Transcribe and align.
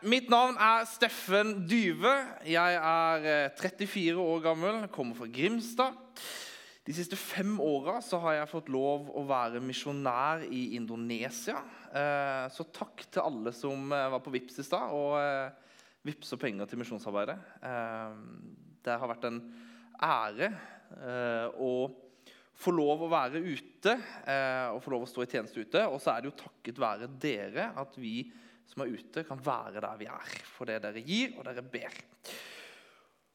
Mitt 0.00 0.30
navn 0.32 0.56
er 0.56 0.86
Steffen 0.88 1.66
Dyve. 1.68 2.12
Jeg 2.48 2.76
er 2.78 3.26
eh, 3.28 3.58
34 3.60 4.14
år 4.16 4.38
gammel, 4.46 4.78
kommer 4.92 5.18
fra 5.18 5.28
Grimstad. 5.28 5.98
De 6.86 6.94
siste 6.96 7.18
fem 7.20 7.58
åra 7.60 7.98
har 8.22 8.38
jeg 8.38 8.48
fått 8.48 8.70
lov 8.72 9.10
å 9.12 9.26
være 9.28 9.60
misjonær 9.60 10.46
i 10.48 10.70
Indonesia. 10.78 11.60
Eh, 11.92 12.48
Så 12.48 12.64
takk 12.72 13.04
til 13.12 13.26
alle 13.26 13.52
som 13.52 13.92
eh, 13.92 14.08
var 14.14 14.24
på 14.24 14.32
Vips 14.32 14.62
i 14.62 14.64
stad 14.64 14.88
og 14.96 15.20
vippsa 16.08 16.40
penger 16.40 16.64
til 16.70 16.80
misjonsarbeidet. 16.80 17.36
Eh, 17.60 18.20
Det 18.80 18.96
har 18.96 19.10
vært 19.12 19.28
en 19.28 19.42
ære 20.00 20.48
eh, 20.96 21.60
å 21.60 21.90
få 22.56 22.72
lov 22.72 23.04
å 23.04 23.12
være 23.12 23.44
ute 23.44 23.98
eh, 24.24 24.68
og 24.72 24.80
få 24.80 24.96
lov 24.96 25.04
å 25.04 25.12
stå 25.12 25.26
i 25.26 25.32
tjeneste 25.36 25.60
ute. 25.60 25.84
Og 25.92 26.00
så 26.00 26.14
er 26.14 26.22
det 26.24 26.32
jo 26.32 26.38
takket 26.48 26.80
være 26.80 27.12
dere 27.20 27.74
at 27.76 28.00
vi 28.00 28.30
som 28.70 28.84
er 28.84 28.94
ute, 28.94 29.26
kan 29.26 29.40
være 29.44 29.82
der 29.82 29.98
vi 30.00 30.08
er. 30.10 30.38
For 30.54 30.70
det 30.70 30.80
dere 30.84 31.02
gir, 31.04 31.34
og 31.38 31.46
dere 31.48 31.64
ber. 31.66 32.00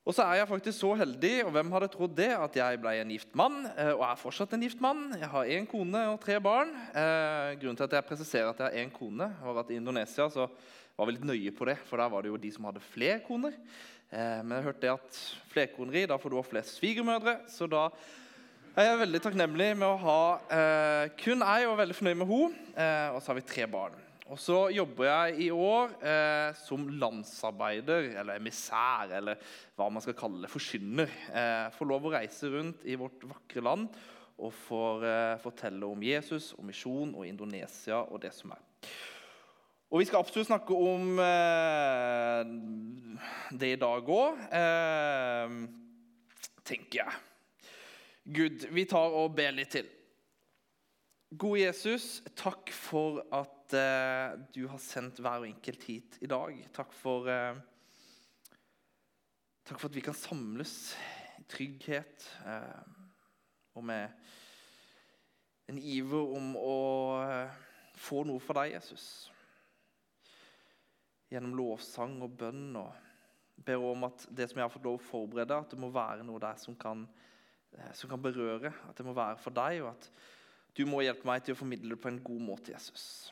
Og 0.05 0.13
så 0.13 0.21
er 0.27 0.37
jeg 0.37 0.49
faktisk 0.51 0.77
så 0.77 0.91
heldig, 0.99 1.33
og 1.47 1.53
hvem 1.55 1.71
hadde 1.73 1.89
trodd 1.89 2.13
det, 2.17 2.29
at 2.37 2.57
jeg 2.59 2.77
ble 2.81 2.91
en 3.01 3.13
gift 3.15 3.31
mann, 3.37 3.63
eh, 3.73 3.89
og 3.95 4.03
er 4.05 4.19
fortsatt 4.21 4.53
en 4.53 4.65
gift 4.67 4.83
mann. 4.83 5.07
Jeg 5.17 5.31
har 5.31 5.49
én 5.55 5.65
kone 5.69 6.03
og 6.11 6.19
tre 6.21 6.37
barn. 6.37 6.69
Eh, 6.93 7.55
grunnen 7.57 7.79
til 7.79 7.87
at 7.87 7.97
jeg 7.97 8.05
presiserer 8.05 8.51
at 8.51 8.61
jeg 8.61 8.69
har 8.69 8.85
én 8.85 8.93
kone, 8.93 9.31
var 9.41 9.63
at 9.63 9.73
i 9.73 9.79
Indonesia 9.81 10.29
så 10.29 10.45
var 10.95 11.09
vi 11.09 11.17
litt 11.17 11.25
nøye 11.27 11.55
på 11.57 11.65
det, 11.67 11.79
for 11.89 11.99
der 11.99 12.11
var 12.13 12.21
det 12.21 12.29
jo 12.31 12.37
de 12.39 12.51
som 12.53 12.69
hadde 12.69 12.85
flere 12.85 13.17
koner. 13.25 13.57
Eh, 14.13 14.39
men 14.45 14.59
jeg 14.59 14.67
hørte 14.69 14.85
det 14.85 14.93
at 14.93 15.17
flerkoneri, 15.51 16.05
da 16.05 16.19
får 16.21 16.31
du 16.31 16.37
ha 16.37 16.45
flest 16.45 16.77
svigermødre, 16.77 17.39
så 17.49 17.67
da 17.67 17.89
jeg 18.75 18.91
er 18.91 18.97
veldig 18.99 19.21
takknemlig 19.23 19.69
med 19.79 19.87
å 19.87 19.99
ha 20.01 20.21
eh, 20.51 21.13
kun 21.21 21.41
ei 21.47 21.61
og 21.63 21.77
veldig 21.79 21.95
fornøyd 21.95 22.17
med 22.19 22.27
henne. 22.29 22.65
Eh, 22.75 23.15
og 23.15 23.21
så 23.23 23.31
har 23.31 23.39
vi 23.39 23.49
tre 23.49 23.65
barn. 23.71 23.95
Og 24.25 24.39
så 24.41 24.57
jobber 24.73 25.05
jeg 25.05 25.45
i 25.45 25.47
år 25.53 25.91
eh, 26.01 26.55
som 26.57 26.87
landsarbeider, 26.97 28.07
eller 28.17 28.39
emissær, 28.39 29.11
eller 29.19 29.37
hva 29.77 29.85
man 29.93 30.01
skal 30.01 30.17
kalle 30.17 30.41
det, 30.41 30.49
forkynner. 30.49 31.11
Eh, 31.29 31.67
får 31.75 31.89
lov 31.91 32.07
å 32.07 32.13
reise 32.15 32.49
rundt 32.49 32.87
i 32.89 32.97
vårt 32.97 33.21
vakre 33.29 33.61
land 33.65 33.91
og 34.41 34.51
får 34.65 35.05
eh, 35.07 35.35
fortelle 35.43 35.87
om 35.87 36.01
Jesus, 36.03 36.53
om 36.57 36.65
misjon 36.67 37.13
og 37.13 37.27
Indonesia 37.27 38.01
og 38.09 38.23
det 38.25 38.33
som 38.35 38.55
er. 38.55 38.63
Og 39.93 40.01
vi 40.01 40.07
skal 40.09 40.25
absolutt 40.25 40.49
snakke 40.49 40.73
om 40.73 41.19
eh, 41.21 42.41
det 43.53 43.75
i 43.75 43.79
dag 43.79 44.09
òg, 44.11 44.41
eh, 44.59 45.53
tenker 46.65 47.03
jeg. 47.03 47.21
Gud, 48.25 48.65
vi 48.73 48.87
tar 48.89 49.13
og 49.13 49.37
ber 49.37 49.53
litt 49.53 49.75
til. 49.77 49.91
Gode 51.35 51.61
Jesus, 51.61 52.23
takk 52.33 52.73
for 52.73 53.21
at 53.33 53.54
eh, 53.73 54.35
du 54.53 54.67
har 54.69 54.81
sendt 54.83 55.19
hver 55.23 55.47
enkelt 55.47 55.83
hit 55.89 56.17
i 56.21 56.29
dag. 56.29 56.57
Takk 56.75 56.93
for, 56.93 57.29
eh, 57.31 57.55
takk 59.65 59.79
for 59.79 59.89
at 59.89 59.95
vi 59.95 60.03
kan 60.05 60.17
samles 60.17 60.95
i 61.39 61.45
trygghet 61.49 62.27
eh, 62.45 62.83
og 63.75 63.83
med 63.83 64.09
en 65.71 65.79
iver 65.81 66.35
om 66.37 66.53
å 66.59 66.77
eh, 67.25 67.63
få 67.97 68.21
noe 68.27 68.43
fra 68.43 68.61
deg, 68.61 68.75
Jesus. 68.75 69.07
Gjennom 71.31 71.57
lovsang 71.57 72.19
og 72.21 72.37
bønn. 72.37 72.75
og 72.77 72.93
ber 73.55 73.83
om 73.83 74.03
at 74.07 74.25
det 74.29 74.49
som 74.49 74.59
jeg 74.59 74.65
har 74.65 74.73
fått 74.73 74.85
lov 74.85 74.99
å 74.99 75.07
forberede, 75.07 75.57
at 75.57 75.71
det 75.71 75.79
må 75.79 75.91
være 75.93 76.25
noe 76.27 76.41
der 76.43 76.57
som 76.61 76.75
kan, 76.75 77.05
eh, 77.77 77.93
som 77.93 78.09
kan 78.11 78.21
berøre. 78.21 78.73
At 78.89 78.97
det 78.97 79.05
må 79.05 79.15
være 79.15 79.39
for 79.41 79.55
deg, 79.55 79.81
og 79.83 79.93
at 79.93 80.09
du 80.75 80.85
må 80.85 81.01
hjelpe 81.05 81.27
meg 81.27 81.43
til 81.43 81.55
å 81.55 81.59
formidle 81.59 81.95
det 81.95 82.01
på 82.03 82.11
en 82.11 82.23
god 82.23 82.41
måte, 82.43 82.73
Jesus. 82.73 83.31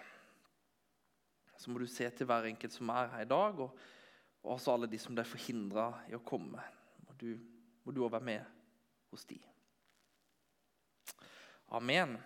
Så 1.64 1.72
må 1.72 1.80
du 1.80 1.88
se 1.88 2.09
til 2.11 2.28
hver 2.28 2.50
enkelt 2.50 2.75
som 2.75 2.92
er 2.92 3.08
her 3.14 3.23
i 3.23 3.30
dag, 3.30 3.59
og, 3.64 3.72
og 4.44 4.58
også 4.58 4.73
alle 4.73 4.89
de 4.92 5.00
som 5.00 5.16
ble 5.16 5.23
forhindra 5.23 5.88
i 6.11 6.17
å 6.17 6.20
komme. 6.20 6.59
Må 7.08 7.16
du, 7.22 7.30
må 7.88 7.95
du 7.95 8.02
også 8.03 8.17
være 8.17 8.28
med 8.28 8.52
hos 9.14 9.23
de. 9.30 9.39
Amen. 11.71 12.17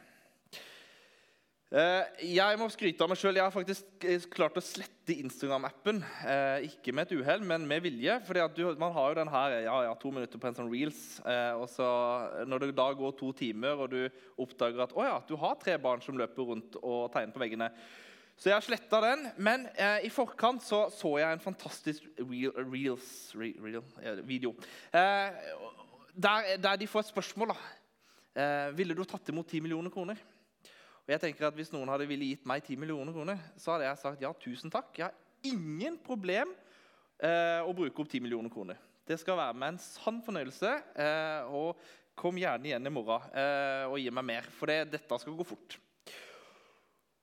Eh, 1.67 2.23
Jeg 2.34 2.57
må 2.57 2.66
skryte 2.72 3.06
av 3.06 3.12
meg 3.12 3.19
sjøl. 3.19 3.38
Jeg 3.38 3.45
har 3.45 3.53
faktisk 3.53 4.07
eh, 4.07 4.25
klart 4.34 4.57
å 4.57 4.63
slette 4.63 5.19
Instagram-appen. 5.19 6.01
Eh, 6.33 6.66
ikke 6.72 6.95
med 6.95 7.06
et 7.06 7.19
uhell, 7.19 7.45
men 7.45 7.69
med 7.69 7.85
vilje. 7.85 8.17
For 8.25 8.73
man 8.81 8.97
har 8.97 9.13
jo 9.13 9.19
den 9.19 9.31
her 9.35 9.56
ja, 9.67 9.78
ja, 9.85 9.94
to 10.01 10.16
minutter 10.16 10.41
på 10.41 10.50
en 10.50 10.57
sånn 10.57 10.72
reels. 10.73 11.03
og 11.59 11.67
så 11.69 11.88
Når 12.50 12.66
det 12.66 12.73
da 12.81 12.89
går 12.97 13.13
to 13.22 13.29
timer, 13.38 13.85
og 13.85 13.94
du 13.94 14.01
oppdager 14.41 14.88
at 14.88 14.97
å 14.97 15.06
ja, 15.06 15.22
du 15.29 15.38
har 15.38 15.62
tre 15.62 15.78
barn 15.78 16.01
som 16.01 16.17
løper 16.17 16.50
rundt 16.56 16.81
og 16.81 17.12
tegner 17.13 17.38
på 17.38 17.45
veggene 17.45 17.69
Så 18.38 18.52
jeg 18.52 18.56
har 18.56 18.66
sletta 18.66 19.02
den. 19.02 19.25
Men 19.42 19.66
eh, 19.74 20.06
i 20.06 20.14
forkant 20.14 20.62
så, 20.66 20.86
så 20.94 21.16
jeg 21.18 21.34
en 21.34 21.42
fantastisk 21.42 22.06
reel, 22.22 22.53
reels, 22.70 23.09
re, 23.38 23.52
reel, 23.64 24.22
video. 24.28 24.53
Eh, 24.94 25.42
der, 26.14 26.53
der 26.62 26.78
de 26.78 26.90
får 26.90 27.06
et 27.06 27.12
spørsmål. 27.12 27.53
da. 27.56 27.58
Eh, 28.38 28.78
ville 28.78 28.94
du 28.94 29.02
tatt 29.09 29.34
imot 29.34 29.50
10 29.50 29.64
millioner 29.66 29.94
kroner? 29.94 30.22
Og 31.08 31.14
jeg 31.16 31.24
tenker 31.24 31.48
at 31.48 31.56
Hvis 31.58 31.72
noen 31.74 31.90
hadde 31.90 32.06
ville 32.09 32.30
gitt 32.30 32.46
meg 32.46 32.62
10 32.62 32.78
millioner 32.78 33.16
kroner, 33.16 33.42
så 33.58 33.74
hadde 33.74 33.88
jeg 33.88 34.02
sagt 34.03 34.22
ja, 34.22 34.34
tusen 34.38 34.74
takk. 34.74 34.92
Jeg 35.00 35.08
har 35.08 35.16
ingen 35.48 35.98
problem 36.04 36.54
eh, 37.18 37.64
å 37.66 37.74
bruke 37.74 38.04
opp 38.04 38.12
10 38.12 38.22
millioner 38.22 38.54
kroner. 38.54 38.78
Det 39.08 39.18
skal 39.22 39.40
være 39.40 39.56
med 39.58 39.74
en 39.74 39.81
sann 39.81 40.22
fornøyelse. 40.22 40.75
Eh, 41.00 41.58
og 41.58 41.81
kom 42.18 42.38
gjerne 42.38 42.69
igjen 42.69 42.90
i 42.90 42.94
morgen 42.94 43.34
eh, 43.34 43.86
og 43.88 43.98
gi 44.02 44.14
meg 44.14 44.25
mer, 44.25 44.48
for 44.58 44.69
det, 44.69 44.92
dette 44.94 45.19
skal 45.22 45.38
gå 45.38 45.46
fort. 45.48 45.78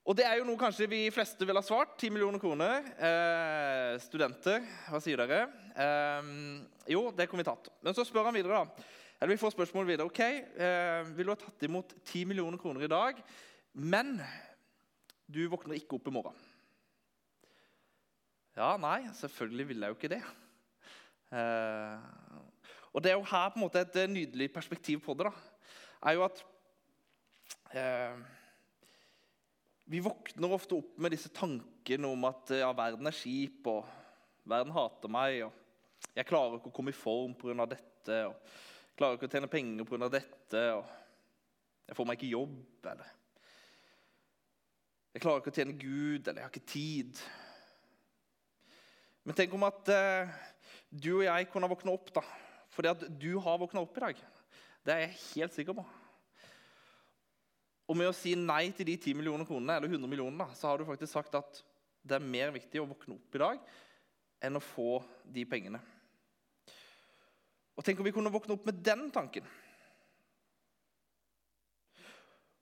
Og 0.04 0.12
det 0.18 0.26
er 0.28 0.36
jo 0.36 0.44
noe 0.44 0.60
kanskje 0.60 0.84
vi 0.90 1.06
fleste 1.12 1.46
ville 1.48 1.60
ha 1.62 1.64
svart. 1.64 1.94
10 1.96 2.12
millioner 2.12 2.40
kroner. 2.40 2.84
Eh, 2.92 3.94
studenter, 4.04 4.60
hva 4.90 5.00
sier 5.00 5.22
dere? 5.22 5.46
Eh, 5.80 6.26
jo, 6.92 7.06
det 7.16 7.24
kunne 7.30 7.40
vi 7.40 7.48
tatt. 7.48 7.70
Men 7.80 7.96
så 7.96 8.04
spør 8.04 8.28
han 8.28 8.36
videre, 8.36 8.60
da. 8.60 8.90
Eller 9.16 9.32
vi 9.32 9.40
får 9.40 9.54
spørsmål 9.54 9.88
videre. 9.88 10.04
Ok, 10.10 10.20
eh, 10.20 11.08
Vil 11.16 11.24
du 11.24 11.32
ha 11.32 11.38
tatt 11.40 11.64
imot 11.64 11.94
10 12.04 12.26
millioner 12.28 12.60
kroner 12.60 12.84
i 12.84 12.92
dag? 12.92 13.22
Men 13.72 14.18
du 15.24 15.40
våkner 15.48 15.80
ikke 15.80 15.96
opp 15.96 16.12
i 16.12 16.14
morgen. 16.18 16.36
Ja, 18.54 18.76
nei, 18.76 19.08
selvfølgelig 19.16 19.68
vil 19.72 19.80
jeg 19.80 19.88
jo 19.88 19.96
ikke 19.96 20.12
det. 20.12 20.22
Eh, 21.32 21.98
og 22.92 23.02
Det 23.02 23.10
er 23.10 23.16
jo 23.16 23.24
her 23.32 23.48
på 23.48 23.56
en 23.56 23.64
måte 23.64 23.80
et 23.80 23.96
nydelig 24.10 24.52
perspektiv 24.52 25.00
på 25.00 25.16
det. 25.16 25.32
da, 25.32 25.32
er 26.04 26.12
jo 26.12 26.28
at 26.28 26.44
eh, 27.72 28.33
Vi 29.84 30.00
våkner 30.00 30.52
ofte 30.52 30.78
opp 30.78 30.94
med 30.96 31.12
disse 31.12 31.28
tankene 31.34 32.08
om 32.08 32.24
at 32.24 32.54
ja, 32.56 32.70
verden 32.76 33.08
er 33.08 33.16
skip, 33.16 33.66
og 33.68 33.84
verden 34.48 34.72
hater 34.72 35.12
meg, 35.12 35.42
og 35.44 36.14
jeg 36.16 36.28
klarer 36.28 36.56
ikke 36.56 36.70
å 36.70 36.76
komme 36.78 36.94
i 36.94 36.96
form 36.96 37.34
pga. 37.36 37.66
dette, 37.68 38.20
og 38.30 38.32
jeg 38.32 38.96
klarer 38.96 39.18
ikke 39.18 39.28
å 39.28 39.34
tjene 39.34 39.50
penger 39.52 39.88
pga. 39.88 40.08
dette, 40.08 40.62
og 40.78 40.88
jeg 41.84 41.98
får 41.98 42.08
meg 42.08 42.18
ikke 42.18 42.32
jobb, 42.32 42.88
eller 42.94 43.12
jeg 45.14 45.22
klarer 45.22 45.42
ikke 45.42 45.52
å 45.52 45.58
tjene 45.60 45.76
Gud, 45.78 46.26
eller 46.26 46.40
jeg 46.40 46.46
har 46.48 46.50
ikke 46.50 46.72
tid. 46.72 47.20
Men 49.22 49.36
tenk 49.38 49.52
om 49.54 49.66
at 49.68 49.90
eh, 49.94 50.32
du 50.90 51.12
og 51.20 51.26
jeg 51.28 51.46
kunne 51.52 51.70
våkne 51.70 51.94
opp, 51.94 52.10
da. 52.16 52.24
Fordi 52.74 52.90
at 52.90 53.04
du 53.22 53.28
har 53.38 53.60
våkna 53.62 53.84
opp 53.84 53.94
i 54.00 54.02
dag. 54.08 54.24
Det 54.82 54.96
er 54.96 55.04
jeg 55.04 55.20
helt 55.28 55.54
sikker 55.54 55.78
på. 55.78 55.84
Og 57.84 57.98
med 57.98 58.08
å 58.08 58.16
si 58.16 58.32
nei 58.38 58.70
til 58.76 58.88
de 58.88 58.96
10 58.96 59.18
millioner 59.18 59.48
kronene, 59.48 59.76
eller 59.76 59.92
100 59.92 60.08
millioner, 60.08 60.52
så 60.56 60.70
har 60.70 60.80
du 60.80 60.86
faktisk 60.88 61.12
sagt 61.12 61.34
at 61.36 61.60
det 62.04 62.16
er 62.16 62.24
mer 62.24 62.52
viktig 62.54 62.80
å 62.80 62.88
våkne 62.88 63.16
opp 63.16 63.36
i 63.36 63.42
dag 63.42 63.60
enn 64.44 64.58
å 64.58 64.62
få 64.62 65.02
de 65.34 65.44
pengene. 65.48 65.80
Og 67.74 67.84
tenk 67.84 68.00
om 68.00 68.06
vi 68.06 68.14
kunne 68.14 68.32
våkne 68.32 68.56
opp 68.56 68.66
med 68.68 68.80
den 68.86 69.08
tanken. 69.12 69.46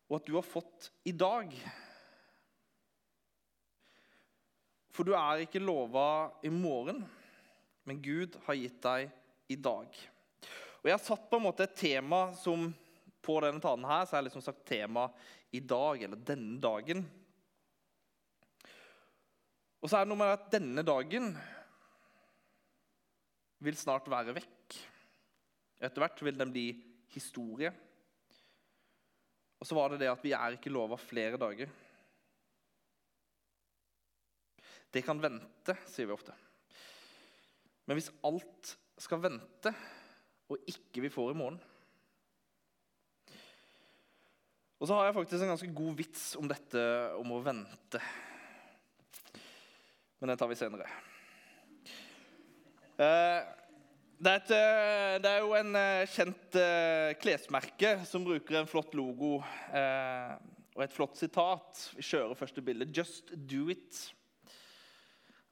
Og 0.09 0.19
at 0.19 0.29
du 0.29 0.35
har 0.37 0.47
fått 0.47 0.91
i 1.09 1.15
dag 1.17 1.55
For 4.93 5.09
du 5.09 5.15
er 5.17 5.41
ikke 5.41 5.63
lova 5.63 6.35
i 6.45 6.51
morgen, 6.53 6.99
men 7.89 8.01
Gud 8.05 8.35
har 8.45 8.59
gitt 8.59 8.77
deg 8.85 9.07
i 9.49 9.57
dag. 9.57 9.89
Og 10.83 10.91
Jeg 10.91 10.93
har 10.93 11.01
satt 11.01 11.31
på 11.31 11.39
en 11.39 11.47
måte 11.47 11.65
et 11.65 11.79
tema 11.81 12.27
som 12.37 12.67
på 13.23 13.39
denne 13.45 13.63
talen 13.63 13.87
her, 13.87 14.07
så 14.07 14.19
er 14.19 14.27
liksom 14.27 14.45
sagt 14.45 14.65
tema 14.69 15.07
i 15.55 15.61
dag, 15.61 16.03
eller 16.03 16.23
denne 16.27 16.59
dagen. 16.63 17.05
Og 19.83 19.91
så 19.91 19.99
er 19.99 20.05
det 20.05 20.13
noe 20.13 20.21
med 20.21 20.35
at 20.35 20.51
denne 20.53 20.85
dagen 20.87 21.33
vil 23.63 23.79
snart 23.79 24.11
være 24.11 24.35
vekk. 24.37 24.77
Etter 25.83 26.03
hvert 26.03 26.23
vil 26.23 26.39
den 26.39 26.53
bli 26.55 26.67
historie. 27.15 27.73
Og 29.63 29.67
så 29.67 29.79
var 29.79 29.93
det 29.93 30.03
det 30.03 30.11
at 30.11 30.23
vi 30.23 30.35
er 30.35 30.57
ikke 30.57 30.73
lova 30.75 30.99
flere 30.99 31.39
dager. 31.39 31.71
Det 34.93 35.03
kan 35.07 35.21
vente, 35.23 35.77
sier 35.89 36.09
vi 36.11 36.15
ofte. 36.15 36.35
Men 37.87 37.99
hvis 37.99 38.13
alt 38.27 38.75
skal 39.01 39.23
vente, 39.23 39.73
og 40.53 40.67
ikke 40.69 41.03
vi 41.07 41.11
får 41.11 41.33
i 41.33 41.39
morgen 41.39 41.61
Og 44.83 44.89
så 44.91 44.97
har 44.99 45.05
jeg 45.07 45.15
faktisk 45.15 45.45
en 45.45 45.53
ganske 45.53 45.75
god 45.79 45.93
vits 45.95 46.23
om 46.35 46.49
dette 46.51 46.81
om 47.15 47.29
å 47.31 47.37
vente. 47.39 48.01
Men 50.19 50.33
den 50.33 50.41
tar 50.41 50.51
vi 50.51 50.57
senere. 50.59 50.89
Eh, 52.99 53.45
det 54.19 54.33
er, 54.33 54.41
et, 54.41 54.51
eh, 54.57 55.21
det 55.23 55.31
er 55.31 55.39
jo 55.45 55.55
en 55.55 55.79
eh, 55.79 56.11
kjent 56.11 56.59
klesmerke 57.23 57.93
som 58.11 58.27
bruker 58.27 58.59
en 58.59 58.67
flott 58.73 58.99
logo 58.99 59.37
og 59.39 60.83
et 60.83 60.99
flott 60.99 61.15
sitat. 61.21 61.87
Vi 61.95 62.09
kjører 62.11 62.43
første 62.43 62.67
bilde. 62.67 62.91
'Just 62.91 63.31
do 63.39 63.71
it'. 63.71 64.03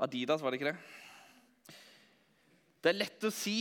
Adidas, 0.03 0.43
var 0.43 0.50
det 0.50 0.59
ikke 0.59 0.73
det? 0.73 1.75
Det 2.82 2.91
er 2.91 2.99
lett 2.99 3.31
å 3.31 3.31
si. 3.31 3.59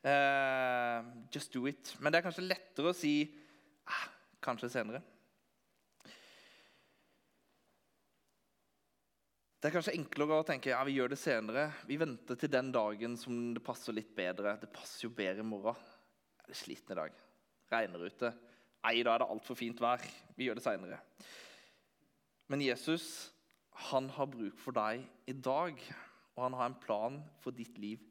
Uh, 0.00 1.04
'Just 1.28 1.52
do 1.52 1.68
it'. 1.68 1.98
Men 2.00 2.12
det 2.12 2.22
er 2.22 2.30
kanskje 2.30 2.48
lettere 2.48 2.88
å 2.88 2.96
si 2.96 3.43
ah, 3.86 4.06
'kanskje 4.40 4.70
senere'. 4.72 5.02
Det 9.60 9.70
er 9.70 9.76
kanskje 9.78 9.94
enklere 9.96 10.42
å 10.42 10.44
tenke 10.44 10.68
ja, 10.68 10.82
vi 10.84 10.92
gjør 10.98 11.14
det 11.14 11.16
senere. 11.16 11.70
Vi 11.88 11.96
venter 11.96 12.36
til 12.36 12.50
den 12.52 12.68
dagen 12.72 13.16
som 13.16 13.54
det 13.56 13.62
passer 13.64 13.96
litt 13.96 14.10
bedre. 14.16 14.58
Det 14.60 14.68
passer 14.68 15.06
jo 15.06 15.14
bedre 15.16 15.40
i 15.40 15.46
morgen. 15.48 15.78
Jeg 16.44 16.50
er 16.52 16.58
sliten 16.58 16.92
i 16.92 16.98
dag. 16.98 17.14
Regner 17.72 18.04
ute. 18.04 18.34
Nei, 18.84 18.98
da 19.00 19.14
er 19.14 19.22
det 19.22 19.30
altfor 19.32 19.56
fint 19.56 19.80
vær. 19.80 20.04
Vi 20.36 20.50
gjør 20.50 20.60
det 20.60 20.66
seinere. 20.66 20.98
Men 22.52 22.60
Jesus 22.60 23.32
han 23.88 24.10
har 24.14 24.28
bruk 24.30 24.60
for 24.60 24.76
deg 24.76 25.02
i 25.26 25.32
dag, 25.32 25.80
og 26.36 26.42
han 26.44 26.56
har 26.58 26.68
en 26.68 26.78
plan 26.78 27.16
for 27.42 27.56
ditt 27.56 27.78
liv 27.80 28.02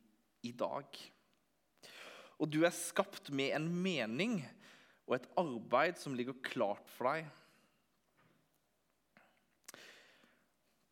i 0.44 0.52
dag. 0.58 0.90
Og 2.42 2.50
du 2.52 2.64
er 2.66 2.74
skapt 2.76 3.30
med 3.32 3.54
en 3.56 3.70
mening 3.70 4.40
og 5.08 5.16
et 5.18 5.30
arbeid 5.40 6.00
som 6.00 6.16
ligger 6.16 6.38
klart 6.46 6.92
for 6.92 7.12
deg. 7.12 7.28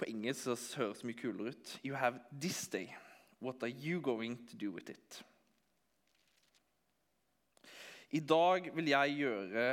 På 0.01 0.07
engelsk 0.09 0.47
så 0.47 0.57
høres 0.81 1.01
det 1.01 1.07
mye 1.07 1.19
kulere 1.19 1.53
ut. 1.53 1.73
You 1.85 1.95
have 1.95 2.19
this 2.33 2.65
day. 2.67 2.89
What 3.41 3.63
are 3.63 3.71
you 3.71 4.01
going 4.01 4.37
to 4.49 4.57
do 4.57 4.71
with 4.73 4.89
it? 4.89 5.21
I 8.11 8.19
dag 8.19 8.67
vil 8.75 8.89
jeg 8.91 9.15
gjøre 9.21 9.65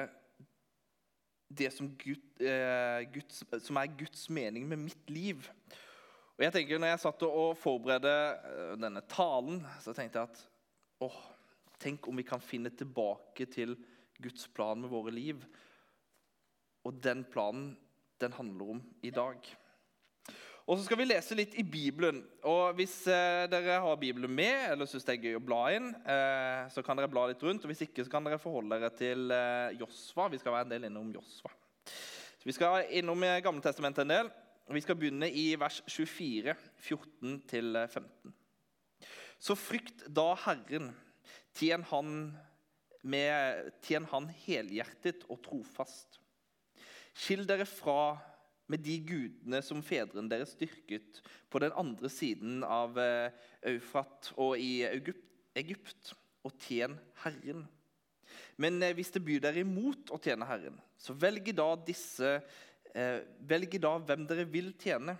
det 1.58 1.72
som, 1.72 1.88
Gud, 1.98 2.20
eh, 2.44 3.02
Guds, 3.12 3.42
som, 3.64 3.76
er 3.80 3.96
Guds 3.98 4.28
mening 4.30 4.68
med 4.68 4.76
mitt 4.76 5.10
liv. 5.10 5.48
Og 6.36 6.44
jeg 6.44 6.54
tenker, 6.54 6.78
når 6.78 6.92
jeg 6.92 7.02
satt 7.02 7.24
og 7.26 7.56
forberedte 7.58 8.12
eh, 8.12 8.74
denne 8.78 9.02
talen, 9.10 9.62
så 9.82 9.94
tenkte 9.96 10.20
jeg 10.20 10.30
at 10.30 10.42
åh, 11.08 11.18
tenk 11.80 12.06
om 12.06 12.20
vi 12.20 12.26
kan 12.28 12.42
finne 12.42 12.70
tilbake 12.70 13.48
til 13.50 13.74
Guds 14.22 14.48
plan 14.54 14.80
med 14.80 14.90
våre 14.92 15.14
liv. 15.14 15.44
Og 16.86 17.00
den 17.02 17.24
planen, 17.28 17.72
den 18.20 18.34
handler 18.34 18.76
om 18.76 18.82
i 19.02 19.10
dag. 19.14 19.42
Og 20.68 20.76
så 20.76 20.84
skal 20.84 20.98
vi 21.00 21.06
lese 21.06 21.36
litt 21.36 21.54
i 21.56 21.64
Bibelen. 21.64 22.18
Og 22.44 22.74
Hvis 22.76 23.00
eh, 23.08 23.46
dere 23.48 23.78
har 23.80 24.00
Bibelen 24.00 24.34
med, 24.36 24.66
eller 24.74 24.88
syns 24.88 25.06
det 25.06 25.14
er 25.14 25.30
gøy 25.30 25.38
å 25.38 25.44
bla 25.44 25.62
inn, 25.72 25.86
eh, 26.04 26.66
så 26.68 26.84
kan 26.84 26.98
dere 26.98 27.08
bla 27.08 27.24
litt 27.30 27.40
rundt. 27.42 27.64
og 27.64 27.72
Hvis 27.72 27.86
ikke, 27.86 28.04
så 28.04 28.12
kan 28.12 28.28
dere 28.28 28.40
forholde 28.42 28.76
dere 28.76 28.90
til 28.92 29.32
eh, 29.32 29.78
Josva. 29.80 30.26
Vi 30.28 30.40
skal 30.42 30.52
være 30.52 30.68
en 30.68 30.74
del 30.74 30.84
innom 30.90 31.08
Josva. 31.14 31.54
Vi 32.44 32.52
skal 32.52 32.84
innom 33.00 33.24
Gamletestamentet 33.44 34.04
Gamle 34.04 34.18
en 34.20 34.28
del. 34.28 34.30
og 34.68 34.76
Vi 34.76 34.84
skal 34.84 34.98
begynne 35.00 35.30
i 35.32 35.46
vers 35.56 35.80
24, 35.88 36.54
14-15. 36.84 38.36
Så 39.40 39.56
frykt 39.56 40.04
da 40.12 40.34
Herren, 40.44 40.92
tjen 41.56 41.86
han, 41.88 42.12
med, 43.08 43.70
tjen 43.84 44.06
han 44.12 44.28
helhjertet 44.44 45.24
og 45.28 45.40
trofast. 45.44 46.20
Skill 47.18 47.46
dere 47.48 47.66
fra 47.68 48.18
med 48.68 48.84
de 48.84 48.98
gudene 49.00 49.60
som 49.64 49.80
fedrene 49.84 50.28
deres 50.30 50.52
styrket 50.54 51.22
på 51.48 51.60
den 51.62 51.72
andre 51.78 52.10
siden 52.12 52.60
av 52.66 52.98
eh, 53.00 53.32
Eufrat 53.72 54.30
og 54.36 54.60
i 54.60 54.84
Egypt, 55.58 56.12
og 56.46 56.54
tjen 56.62 56.94
Herren. 57.24 57.64
Men 58.60 58.78
eh, 58.84 58.94
hvis 58.96 59.10
det 59.14 59.24
byr 59.24 59.42
dere 59.42 59.64
imot 59.64 60.12
å 60.14 60.20
tjene 60.22 60.46
Herren, 60.48 60.76
så 61.00 61.16
velg 61.16 61.50
da, 61.56 61.70
disse, 61.88 62.36
eh, 62.92 63.18
velg 63.48 63.78
da 63.82 63.96
hvem 64.02 64.28
dere 64.28 64.46
vil 64.48 64.74
tjene. 64.80 65.16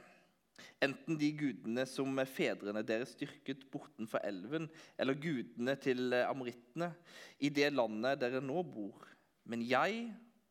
Enten 0.85 1.19
de 1.19 1.33
gudene 1.35 1.83
som 1.91 2.21
fedrene 2.31 2.85
deres 2.87 3.17
styrket 3.17 3.65
bortenfor 3.73 4.23
elven, 4.27 4.69
eller 4.99 5.19
gudene 5.19 5.75
til 5.83 6.15
amorittene 6.23 6.93
i 7.43 7.51
det 7.51 7.73
landet 7.75 8.21
dere 8.23 8.43
nå 8.45 8.63
bor. 8.63 9.09
Men 9.49 9.65
jeg 9.67 10.05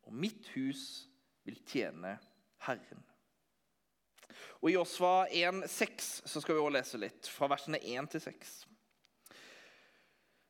og 0.04 0.12
mitt 0.12 0.50
hus 0.56 0.82
vil 1.48 1.60
tjene 1.68 2.18
Herren. 2.66 3.04
Og 4.60 4.70
I 4.70 4.74
Josva 4.74 5.12
1,6 5.32 6.08
så 6.28 6.42
skal 6.42 6.56
vi 6.56 6.62
også 6.62 6.74
lese 6.76 7.00
litt, 7.00 7.28
fra 7.30 7.48
versene 7.50 7.80
1 7.80 8.10
til 8.12 8.24
6. 8.24 8.54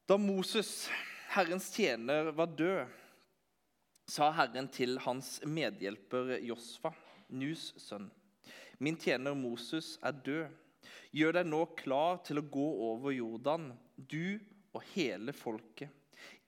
Da 0.09 0.17
Moses, 0.19 0.89
Herrens 1.35 1.69
tjener, 1.75 2.33
var 2.33 2.51
død, 2.57 2.89
sa 4.09 4.31
Herren 4.33 4.71
til 4.73 4.97
hans 5.05 5.37
medhjelper 5.45 6.39
Josfa, 6.41 6.95
Nus 7.29 7.75
sønn, 7.77 8.09
min 8.79 8.97
tjener 8.97 9.35
Moses 9.35 9.97
er 10.05 10.17
død. 10.25 10.57
Gjør 11.15 11.39
deg 11.39 11.49
nå 11.49 11.63
klar 11.79 12.21
til 12.25 12.41
å 12.41 12.49
gå 12.53 12.67
over 12.89 13.15
Jordan, 13.15 13.71
du 13.97 14.39
og 14.77 14.85
hele 14.93 15.33
folket, 15.35 15.91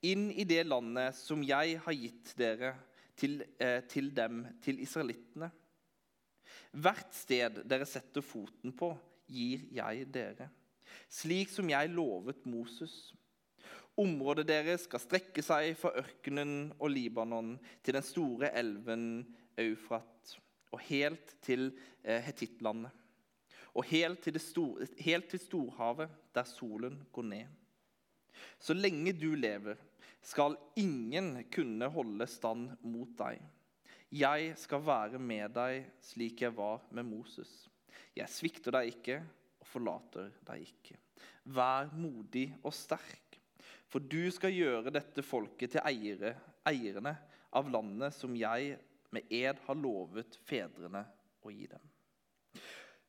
inn 0.04 0.28
i 0.30 0.44
det 0.48 0.62
landet 0.68 1.16
som 1.16 1.42
jeg 1.44 1.78
har 1.84 1.96
gitt 1.96 2.34
dere 2.38 2.74
til, 3.18 3.40
eh, 3.58 3.80
til 3.88 4.12
dem, 4.14 4.44
til 4.62 4.80
israelittene. 4.80 5.50
Hvert 6.70 7.14
sted 7.16 7.62
dere 7.68 7.86
setter 7.88 8.22
foten 8.24 8.72
på, 8.76 8.92
gir 9.30 9.66
jeg 9.74 10.06
dere, 10.12 10.50
slik 11.10 11.50
som 11.50 11.68
jeg 11.70 11.90
lovet 11.92 12.46
Moses. 12.46 13.12
Området 14.00 14.46
deres 14.48 14.86
skal 14.86 15.02
strekke 15.02 15.42
seg 15.44 15.74
fra 15.78 15.92
ørkenen 15.98 16.70
og 16.78 16.92
Libanon 16.94 17.56
til 17.82 17.98
den 17.98 18.06
store 18.06 18.52
elven 18.56 19.04
Eufrat 19.60 20.38
og 20.70 20.82
helt 20.86 21.36
til 21.44 21.70
eh, 22.02 22.20
Hetittlandet. 22.24 22.92
Og 23.74 23.86
helt 23.86 24.22
til, 24.24 24.38
store, 24.42 24.86
helt 24.98 25.28
til 25.30 25.42
storhavet, 25.42 26.10
der 26.34 26.46
solen 26.48 26.96
går 27.12 27.26
ned. 27.28 27.46
Så 28.58 28.74
lenge 28.74 29.12
du 29.14 29.34
lever, 29.34 29.78
skal 30.22 30.56
ingen 30.76 31.44
kunne 31.52 31.88
holde 31.88 32.26
stand 32.28 32.74
mot 32.82 33.12
deg. 33.18 33.40
Jeg 34.10 34.54
skal 34.58 34.82
være 34.82 35.20
med 35.22 35.54
deg 35.54 35.84
slik 36.02 36.42
jeg 36.42 36.56
var 36.56 36.82
med 36.90 37.06
Moses. 37.06 37.68
Jeg 38.16 38.28
svikter 38.28 38.74
deg 38.74 38.90
ikke 38.90 39.20
og 39.62 39.68
forlater 39.70 40.32
deg 40.48 40.66
ikke. 40.66 40.98
Vær 41.54 41.92
modig 41.94 42.48
og 42.64 42.74
sterk, 42.74 43.38
for 43.90 44.02
du 44.02 44.26
skal 44.34 44.54
gjøre 44.54 44.92
dette 44.92 45.22
folket 45.24 45.76
til 45.76 45.86
eiere, 45.86 46.34
eierne 46.66 47.14
av 47.56 47.70
landet 47.70 48.14
som 48.14 48.34
jeg 48.36 48.76
med 49.14 49.26
ed 49.32 49.58
har 49.66 49.78
lovet 49.78 50.36
fedrene 50.46 51.02
å 51.42 51.52
gi 51.52 51.66
dem. 51.70 51.86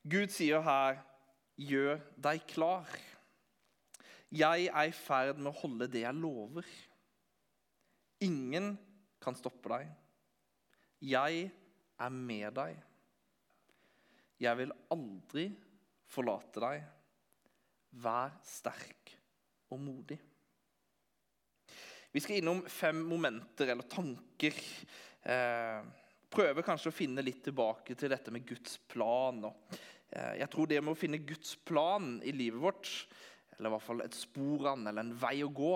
Gud 0.02 0.34
sier 0.34 0.64
her, 0.66 1.02
'Gjør 1.62 2.00
deg 2.18 2.46
klar'. 2.50 3.00
Jeg 4.32 4.70
er 4.72 4.88
i 4.88 4.94
ferd 4.96 5.38
med 5.38 5.52
å 5.52 5.60
holde 5.60 5.88
det 5.92 6.06
jeg 6.06 6.18
lover. 6.18 6.66
Ingen 8.24 8.78
kan 9.22 9.36
stoppe 9.36 9.70
deg. 9.70 9.92
Jeg 11.02 11.52
er 12.00 12.10
med 12.10 12.56
deg. 12.56 12.80
Jeg 14.42 14.58
vil 14.58 14.74
aldri 14.96 15.46
forlate 16.10 16.64
deg. 16.64 16.88
Vær 18.02 18.38
sterk 18.48 19.14
og 19.70 19.84
modig. 19.84 20.18
Vi 22.12 22.20
skal 22.20 22.42
innom 22.42 22.66
fem 22.68 22.98
momenter 23.08 23.68
eller 23.72 23.88
tanker. 23.88 24.56
Eh, 25.24 25.84
prøve 26.32 26.64
kanskje 26.66 26.92
å 26.92 26.96
finne 26.96 27.24
litt 27.24 27.40
tilbake 27.46 27.96
til 27.96 28.12
dette 28.12 28.34
med 28.36 28.44
Guds 28.48 28.76
plan. 28.92 29.46
Eh, 30.12 30.42
jeg 30.42 30.50
tror 30.52 30.68
det 30.68 30.82
med 30.84 30.92
å 30.92 31.00
finne 31.00 31.22
Guds 31.24 31.56
plan 31.64 32.18
i 32.28 32.34
livet 32.36 32.60
vårt, 32.60 32.90
eller 33.56 33.70
i 33.70 33.74
hvert 33.76 33.86
fall 33.86 34.04
et 34.04 34.18
spor 34.18 34.68
an 34.74 34.84
eller 34.92 35.06
en 35.06 35.14
vei 35.22 35.38
å 35.46 35.54
gå, 35.56 35.72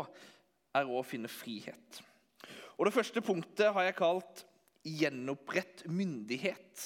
er 0.75 0.91
å 0.91 1.05
finne 1.07 1.31
frihet. 1.31 2.01
Og 2.75 2.89
Det 2.89 2.93
første 2.97 3.23
punktet 3.23 3.71
har 3.71 3.87
jeg 3.87 3.95
kalt 3.95 4.43
'gjenopprett 4.83 5.85
myndighet'. 5.87 6.83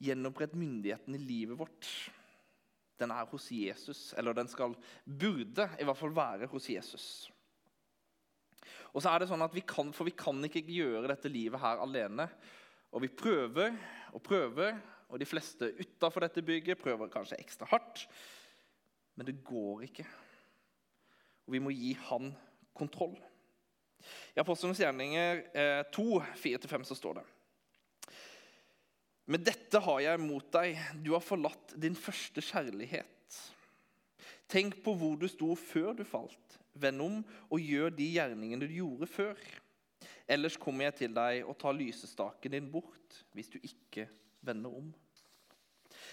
Gjenopprett 0.00 0.54
myndigheten 0.54 1.14
i 1.14 1.18
livet 1.18 1.58
vårt. 1.58 1.90
Den 2.96 3.10
er 3.10 3.26
hos 3.26 3.50
Jesus, 3.50 4.14
eller 4.16 4.32
den 4.32 4.48
skal, 4.48 4.76
burde 5.04 5.66
i 5.80 5.84
hvert 5.84 5.98
fall 5.98 6.14
være 6.14 6.46
hos 6.46 6.68
Jesus. 6.70 7.30
Og 8.94 9.02
så 9.02 9.12
er 9.12 9.22
det 9.22 9.30
sånn 9.30 9.44
at 9.44 9.54
vi 9.54 9.62
kan, 9.66 9.92
For 9.94 10.08
vi 10.08 10.14
kan 10.16 10.40
ikke 10.46 10.64
gjøre 10.66 11.08
dette 11.10 11.30
livet 11.30 11.62
her 11.62 11.82
alene. 11.82 12.26
Og 12.90 13.04
vi 13.04 13.12
prøver 13.12 13.76
og 14.10 14.22
prøver, 14.26 14.78
og 15.10 15.18
de 15.18 15.26
fleste 15.26 15.72
utafor 15.78 16.24
dette 16.24 16.42
bygget 16.42 16.78
prøver 16.78 17.10
kanskje 17.10 17.38
ekstra 17.38 17.68
hardt. 17.70 18.06
Men 19.14 19.28
det 19.28 19.40
går 19.46 19.84
ikke. 19.86 20.06
Og 21.46 21.54
vi 21.54 21.62
må 21.62 21.72
gi 21.74 21.92
han 22.08 22.32
kontroll. 22.74 23.16
I 24.34 24.40
Apostlenes 24.40 24.80
gjerninger 24.80 25.42
2, 25.92 26.04
eh, 26.20 26.34
4-5 26.40 26.86
så 26.88 26.96
står 26.96 27.20
det 27.20 27.26
Med 29.30 29.44
dette 29.46 29.78
har 29.78 30.00
jeg 30.00 30.22
mot 30.22 30.46
deg. 30.54 30.78
Du 31.04 31.12
har 31.12 31.22
forlatt 31.22 31.74
din 31.78 31.94
første 31.94 32.42
kjærlighet. 32.42 33.36
Tenk 34.50 34.80
på 34.82 34.94
hvor 34.98 35.18
du 35.20 35.28
sto 35.30 35.54
før 35.54 35.92
du 35.94 36.02
falt. 36.08 36.59
Vend 36.74 37.02
om 37.02 37.18
og 37.50 37.60
gjør 37.60 37.90
de 37.94 38.06
gjerningene 38.14 38.66
du 38.66 38.74
gjorde 38.74 39.08
før. 39.10 39.38
Ellers 40.30 40.56
kommer 40.60 40.86
jeg 40.86 40.98
til 41.00 41.14
deg 41.16 41.44
og 41.44 41.58
tar 41.58 41.74
lysestaken 41.74 42.54
din 42.54 42.70
bort, 42.70 43.22
hvis 43.34 43.50
du 43.50 43.58
ikke 43.58 44.06
vender 44.46 44.70
om. 44.70 44.92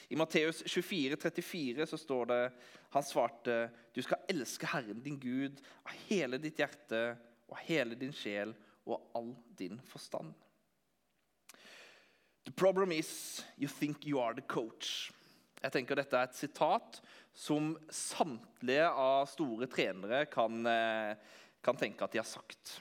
I 0.09 0.15
Matteus 0.15 0.63
24, 0.65 1.17
34 1.19 1.85
så 1.85 1.97
står 1.99 2.25
det 2.25 2.41
Han 2.95 3.03
svarte, 3.03 3.69
du 3.95 4.01
skal 4.01 4.23
elske 4.29 4.67
Herren 4.71 5.03
din 5.03 5.19
Gud 5.19 5.59
av 5.83 5.93
hele 6.07 6.39
ditt 6.41 6.59
hjerte 6.59 7.17
og 7.47 7.59
hele 7.67 7.95
din 7.99 8.15
sjel 8.15 8.55
og 8.87 9.11
all 9.15 9.33
din 9.59 9.79
forstand. 9.85 10.33
The 12.45 12.51
problem 12.51 12.91
is 12.91 13.43
you 13.57 13.67
think 13.67 14.05
you 14.07 14.19
are 14.19 14.33
the 14.33 14.41
coach. 14.41 15.11
Jeg 15.57 15.73
tenker 15.73 15.97
Dette 15.97 16.19
er 16.19 16.29
et 16.29 16.37
sitat 16.37 16.99
som 17.37 17.71
samtlige 17.93 18.85
av 18.89 19.25
store 19.29 19.67
trenere 19.71 20.25
kan, 20.29 20.65
eh, 20.69 21.15
kan 21.63 21.77
tenke 21.77 22.03
at 22.03 22.13
de 22.13 22.21
har 22.21 22.29
sagt. 22.29 22.79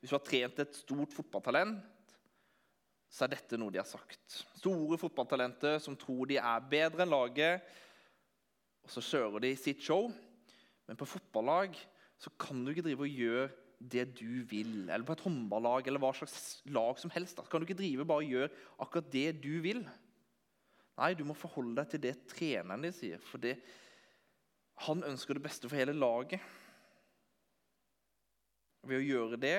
Hvis 0.00 0.10
du 0.10 0.16
har 0.16 0.26
trent 0.26 0.58
et 0.58 0.74
stort 0.74 1.14
fotballtalent, 1.14 1.78
så 3.12 3.26
er 3.26 3.34
dette 3.34 3.58
noe 3.60 3.70
de 3.70 3.78
har 3.78 3.86
sagt. 3.86 4.42
Store 4.58 4.98
fotballtalenter 4.98 5.78
som 5.84 5.96
tror 5.96 6.26
de 6.26 6.38
er 6.40 6.68
bedre 6.70 7.04
enn 7.04 7.12
laget, 7.12 7.62
og 8.82 8.90
så 8.90 9.02
kjører 9.04 9.44
de 9.44 9.56
sitt 9.56 9.82
show. 9.84 10.08
Men 10.88 10.98
på 10.98 11.06
fotballag 11.06 11.76
så 12.18 12.32
kan 12.40 12.64
du 12.64 12.72
ikke 12.72 12.86
drive 12.88 13.06
og 13.06 13.20
gjøre 13.20 13.50
det 13.92 14.06
du 14.18 14.42
vil. 14.48 14.88
Eller 14.88 15.04
på 15.06 15.14
et 15.16 15.24
håndballag 15.26 15.86
eller 15.86 16.02
hva 16.02 16.12
slags 16.16 16.62
lag 16.66 16.98
som 16.98 17.12
helst. 17.14 17.36
Da 17.38 17.46
kan 17.46 17.60
du 17.60 17.66
ikke 17.66 17.78
drive 17.78 18.06
bare 18.08 18.24
og 18.24 18.32
gjøre 18.32 18.50
akkurat 18.82 19.12
det 19.12 19.28
du 19.42 19.52
vil. 19.64 19.84
Nei, 21.02 21.16
du 21.18 21.24
må 21.26 21.34
forholde 21.34 21.74
deg 21.80 21.88
til 21.90 22.02
det 22.04 22.12
treneren 22.30 22.84
din 22.86 22.94
sier. 22.94 23.22
For 23.26 23.42
det, 23.42 23.56
han 24.86 25.02
ønsker 25.02 25.34
det 25.34 25.42
beste 25.42 25.66
for 25.66 25.78
hele 25.80 25.96
laget. 25.96 26.38
Ved 28.86 29.00
å 29.00 29.06
gjøre 29.06 29.40
det 29.42 29.56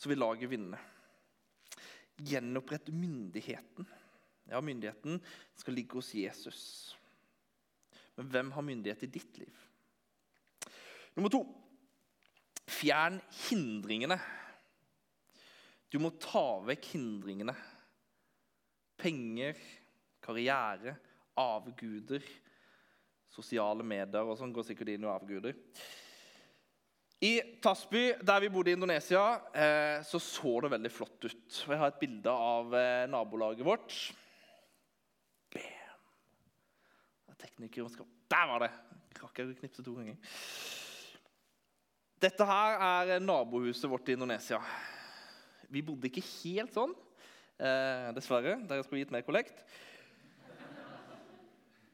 så 0.00 0.08
vil 0.08 0.22
laget 0.22 0.48
vinne. 0.48 0.80
Gjenopprett 2.24 2.88
myndigheten. 2.96 3.86
Ja, 4.48 4.60
myndigheten 4.64 5.20
skal 5.56 5.76
ligge 5.76 6.00
hos 6.00 6.14
Jesus. 6.16 6.62
Men 8.16 8.32
hvem 8.32 8.50
har 8.56 8.64
myndighet 8.64 9.04
i 9.04 9.12
ditt 9.18 9.38
liv? 9.42 9.60
Nummer 11.14 11.32
to 11.32 11.44
fjern 12.70 13.20
hindringene. 13.44 14.16
Du 15.92 16.00
må 16.00 16.10
ta 16.16 16.60
vekk 16.64 16.92
hindringene. 16.94 17.54
Penger, 18.98 19.58
karriere, 20.24 20.96
avguder, 21.38 22.24
sosiale 23.34 23.84
medier 23.86 24.24
og 24.24 24.38
sånn 24.38 24.54
går 24.54 24.66
sikkert 24.68 24.94
inn 24.94 25.06
i 25.06 25.10
avguder. 25.10 25.58
I 27.24 27.32
Tasby, 27.62 28.02
der 28.26 28.42
vi 28.42 28.50
bodde 28.52 28.72
i 28.72 28.76
Indonesia, 28.76 29.22
eh, 29.54 30.02
så 30.04 30.20
så 30.20 30.58
det 30.60 30.74
veldig 30.74 30.90
flott 30.92 31.24
ut. 31.24 31.60
Jeg 31.64 31.78
har 31.80 31.92
et 31.92 32.00
bilde 32.00 32.30
av 32.30 32.74
eh, 32.76 33.06
nabolaget 33.08 33.64
vårt. 33.64 33.94
Bam! 35.54 36.02
Teknikeren 37.40 37.92
skal 37.92 38.10
Der 38.30 38.50
var 38.50 38.66
det! 38.66 38.72
Rakk 39.22 39.40
jeg 39.40 39.52
å 39.52 39.56
knipse 39.60 39.84
to 39.86 39.94
ganger. 39.96 40.18
Dette 42.20 42.44
her 42.48 42.76
er 42.82 43.22
nabohuset 43.22 43.88
vårt 43.90 44.10
i 44.10 44.16
Indonesia. 44.18 44.60
Vi 45.72 45.82
bodde 45.86 46.10
ikke 46.10 46.24
helt 46.24 46.74
sånn, 46.76 46.92
eh, 47.58 48.10
dessverre. 48.16 48.58
Dere 48.68 48.84
skulle 48.84 49.04
gitt 49.04 49.14
mer 49.14 49.24
kollekt. 49.26 49.64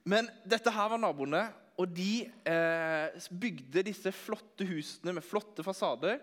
Men 0.09 0.29
dette 0.49 0.73
her 0.73 0.93
var 0.93 1.01
naboene, 1.01 1.43
og 1.81 1.89
de 1.97 2.27
eh, 2.49 3.27
bygde 3.41 3.85
disse 3.87 4.13
flotte 4.13 4.67
husene 4.69 5.15
med 5.17 5.25
flotte 5.25 5.65
fasader. 5.65 6.21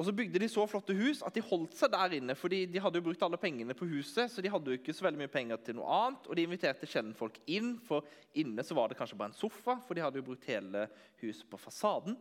Og 0.00 0.06
så 0.08 0.14
bygde 0.16 0.40
de 0.40 0.48
så 0.48 0.64
flotte 0.66 0.94
hus 0.96 1.20
at 1.22 1.36
de 1.36 1.42
holdt 1.44 1.76
seg 1.76 1.92
der 1.92 2.16
inne. 2.16 2.34
fordi 2.34 2.64
de 2.66 2.80
hadde 2.80 2.98
jo 2.98 3.04
brukt 3.06 3.22
alle 3.22 3.38
pengene 3.38 3.76
på 3.76 3.86
huset, 3.90 4.30
så 4.32 4.42
de 4.42 4.50
hadde 4.50 4.72
jo 4.72 4.78
ikke 4.80 4.94
så 4.96 5.04
veldig 5.04 5.20
mye 5.20 5.32
penger 5.32 5.60
til 5.62 5.76
noe 5.76 5.98
annet. 5.98 6.26
Og 6.26 6.36
de 6.36 6.46
inviterte 6.48 6.88
kjennfolk 6.88 7.36
folk 7.36 7.52
inn, 7.52 7.76
for 7.84 8.08
inne 8.34 8.64
så 8.64 8.74
var 8.74 8.88
det 8.88 8.98
kanskje 8.98 9.18
bare 9.20 9.34
en 9.34 9.36
sofa. 9.36 9.76
For 9.84 9.94
de 9.94 10.04
hadde 10.04 10.18
jo 10.18 10.26
brukt 10.30 10.48
hele 10.48 10.88
huset 11.20 11.46
på 11.50 11.60
fasaden. 11.60 12.16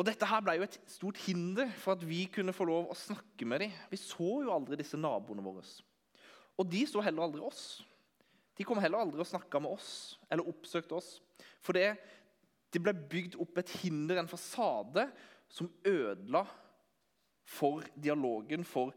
Og 0.00 0.08
dette 0.08 0.26
her 0.26 0.40
ble 0.42 0.56
jo 0.56 0.66
et 0.66 0.80
stort 0.88 1.20
hinder 1.26 1.68
for 1.78 1.94
at 1.94 2.02
vi 2.08 2.24
kunne 2.32 2.56
få 2.56 2.64
lov 2.66 2.88
å 2.90 2.96
snakke 2.98 3.46
med 3.46 3.66
dem. 3.66 3.74
Vi 3.92 4.00
så 4.00 4.30
jo 4.42 4.54
aldri 4.54 4.80
disse 4.80 4.98
naboene 4.98 5.44
våre. 5.44 5.62
Og 6.56 6.66
de 6.66 6.86
så 6.88 7.04
heller 7.04 7.28
aldri 7.28 7.44
oss. 7.44 7.82
De 8.58 8.66
kom 8.68 8.80
heller 8.82 9.00
aldri 9.00 9.22
og 9.22 9.28
snakka 9.28 9.60
med 9.62 9.72
oss 9.72 9.92
eller 10.30 10.48
oppsøkte 10.48 10.96
oss. 10.98 11.14
For 11.64 11.76
det, 11.76 11.94
det 12.72 12.82
ble 12.82 12.94
bygd 12.94 13.38
opp 13.40 13.60
et 13.62 13.72
hinder, 13.82 14.20
en 14.20 14.30
fasade, 14.30 15.06
som 15.52 15.68
ødela 15.84 16.46
for 17.48 17.84
dialogen, 18.00 18.64
for, 18.64 18.94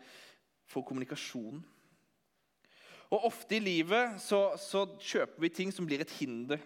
for 0.70 0.86
kommunikasjonen. 0.88 1.64
Og 3.14 3.28
Ofte 3.30 3.58
i 3.58 3.64
livet 3.64 4.16
så, 4.24 4.56
så, 4.60 4.86
kjøper 5.00 5.44
vi 5.44 5.52
ting 5.54 5.74
som 5.74 5.86
blir 5.88 6.02
et 6.04 6.14
hinder. 6.18 6.62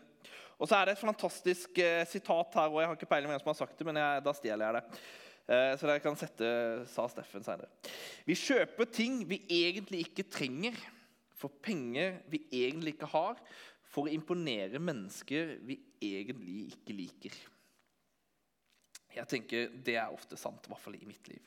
Og 0.59 0.67
så 0.67 0.77
er 0.77 0.87
det 0.87 0.95
et 0.95 1.01
fantastisk 1.01 1.79
eh, 1.81 2.05
sitat 2.07 2.55
her, 2.59 2.69
og 2.71 2.81
jeg 2.81 2.89
har 2.89 2.97
ikke 2.97 3.09
peiling 3.09 3.29
på 3.29 3.35
hvem 3.35 3.41
som 3.43 3.51
har 3.51 3.59
sagt 3.59 3.79
det, 3.79 3.87
men 3.87 3.99
jeg, 3.99 4.23
da 4.25 4.33
stjeler 4.35 4.65
jeg 4.65 4.77
det. 4.77 5.01
Eh, 5.49 5.73
så 5.79 5.87
dere 5.87 6.03
kan 6.03 6.17
sette, 6.19 6.53
sa 6.91 7.07
Steffen 7.11 7.45
senere. 7.45 7.69
Vi 8.27 8.37
kjøper 8.37 8.89
ting 8.91 9.21
vi 9.29 9.41
egentlig 9.49 10.03
ikke 10.07 10.27
trenger 10.31 10.79
for 11.39 11.61
penger 11.63 12.19
vi 12.31 12.43
egentlig 12.51 12.97
ikke 12.97 13.11
har, 13.13 13.39
for 13.89 14.05
å 14.05 14.13
imponere 14.13 14.81
mennesker 14.81 15.55
vi 15.65 15.79
egentlig 16.03 16.67
ikke 16.73 16.95
liker. 16.97 17.39
Jeg 19.15 19.27
tenker 19.27 19.71
Det 19.85 19.95
er 19.97 20.13
ofte 20.13 20.37
sant, 20.37 20.67
i 20.67 20.71
hvert 20.71 20.83
fall 20.83 20.99
i 20.99 21.07
mitt 21.07 21.31
liv. 21.31 21.41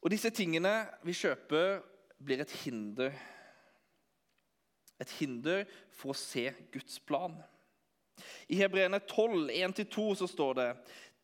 Og 0.00 0.10
disse 0.10 0.32
tingene 0.34 0.72
vi 1.06 1.14
kjøper, 1.14 1.82
blir 2.20 2.42
et 2.42 2.52
hinder. 2.64 3.14
Et 5.00 5.12
hinder 5.20 5.64
for 5.96 6.12
å 6.12 6.18
se 6.18 6.48
Guds 6.72 6.98
plan. 7.04 7.36
I 8.52 8.58
Hebreerne 8.60 9.00
12, 9.06 9.52
1-2 9.54 10.08
så 10.20 10.28
står 10.28 10.58
det 10.58 10.68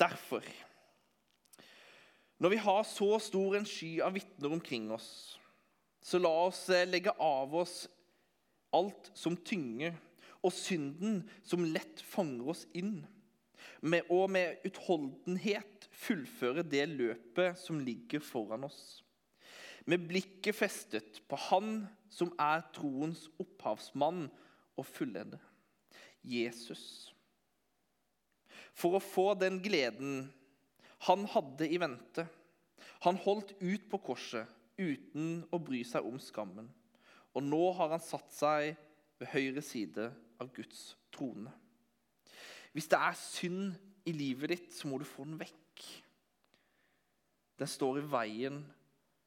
derfor 0.01 0.45
Når 2.41 2.53
vi 2.53 2.61
har 2.61 2.83
så 2.89 3.19
stor 3.21 3.57
en 3.57 3.69
sky 3.69 3.99
av 4.05 4.15
vitner 4.17 4.53
omkring 4.53 4.91
oss, 4.93 5.39
så 6.07 6.21
la 6.23 6.31
oss 6.47 6.69
eh, 6.71 6.87
legge 6.87 7.11
av 7.19 7.55
oss 7.59 7.89
alt 8.77 9.11
som 9.19 9.35
tynger, 9.37 9.97
og 10.45 10.53
synden 10.55 11.25
som 11.43 11.65
lett 11.67 12.03
fanger 12.07 12.53
oss 12.53 12.63
inn. 12.79 13.01
Og 13.83 14.31
med 14.31 14.63
utholdenhet 14.67 15.89
fullføre 15.91 16.63
det 16.67 16.85
løpet 16.93 17.59
som 17.59 17.81
ligger 17.83 18.23
foran 18.23 18.69
oss. 18.69 19.03
Med 19.87 20.07
blikket 20.07 20.55
festet 20.59 21.21
på 21.27 21.39
Han 21.49 21.87
som 22.11 22.31
er 22.43 22.63
troens 22.75 23.27
opphavsmann 23.43 24.27
og 24.77 24.87
fullende, 24.87 25.39
Jesus. 26.23 27.13
For 28.77 28.99
å 28.99 29.03
få 29.03 29.33
den 29.39 29.59
gleden 29.65 30.29
han 31.07 31.27
hadde 31.33 31.69
i 31.71 31.79
vente. 31.81 32.27
Han 33.07 33.19
holdt 33.23 33.55
ut 33.61 33.91
på 33.91 34.01
korset 34.11 34.56
uten 34.79 35.45
å 35.53 35.61
bry 35.63 35.83
seg 35.87 36.07
om 36.07 36.19
skammen. 36.21 36.69
Og 37.37 37.45
nå 37.45 37.63
har 37.77 37.93
han 37.95 38.03
satt 38.03 38.33
seg 38.33 38.75
ved 39.21 39.33
høyre 39.33 39.63
side 39.65 40.09
av 40.41 40.53
Guds 40.57 40.95
trone. 41.13 41.53
Hvis 42.77 42.89
det 42.93 43.01
er 43.01 43.17
synd 43.17 43.77
i 44.07 44.13
livet 44.13 44.53
ditt, 44.53 44.73
så 44.77 44.89
må 44.89 45.01
du 45.01 45.07
få 45.09 45.25
den 45.25 45.39
vekk. 45.41 45.85
Den 47.57 47.71
står 47.71 48.03
i 48.03 48.09
veien 48.13 48.61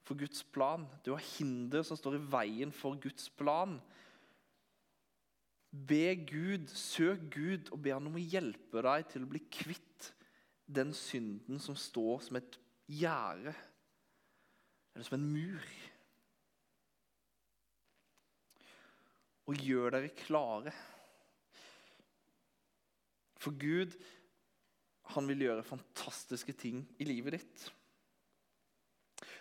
for 0.06 0.18
Guds 0.18 0.44
plan. 0.54 0.86
Du 1.06 1.12
har 1.16 1.26
hinder 1.38 1.86
som 1.86 1.98
står 1.98 2.20
i 2.20 2.26
veien 2.34 2.74
for 2.74 2.98
Guds 3.02 3.30
plan. 3.34 3.80
Be 5.70 6.16
Gud, 6.30 6.70
søk 6.74 7.28
Gud 7.34 7.70
og 7.74 7.82
be 7.86 7.94
han 7.94 8.10
om 8.10 8.18
å 8.18 8.22
hjelpe 8.22 8.82
deg 8.86 9.10
til 9.12 9.26
å 9.26 9.30
bli 9.30 9.42
kvitt 9.54 10.12
den 10.70 10.94
synden 10.98 11.62
som 11.62 11.78
står 11.78 12.26
som 12.26 12.38
et 12.38 12.58
gjerde 12.90 13.54
eller 14.94 15.06
som 15.08 15.18
en 15.20 15.28
mur. 15.32 15.68
Og 19.50 19.66
gjør 19.66 19.96
dere 19.96 20.14
klare. 20.18 20.74
For 23.40 23.56
Gud, 23.56 23.96
han 25.16 25.30
vil 25.30 25.46
gjøre 25.48 25.66
fantastiske 25.66 26.54
ting 26.60 26.84
i 27.00 27.08
livet 27.08 27.40
ditt. 27.40 27.68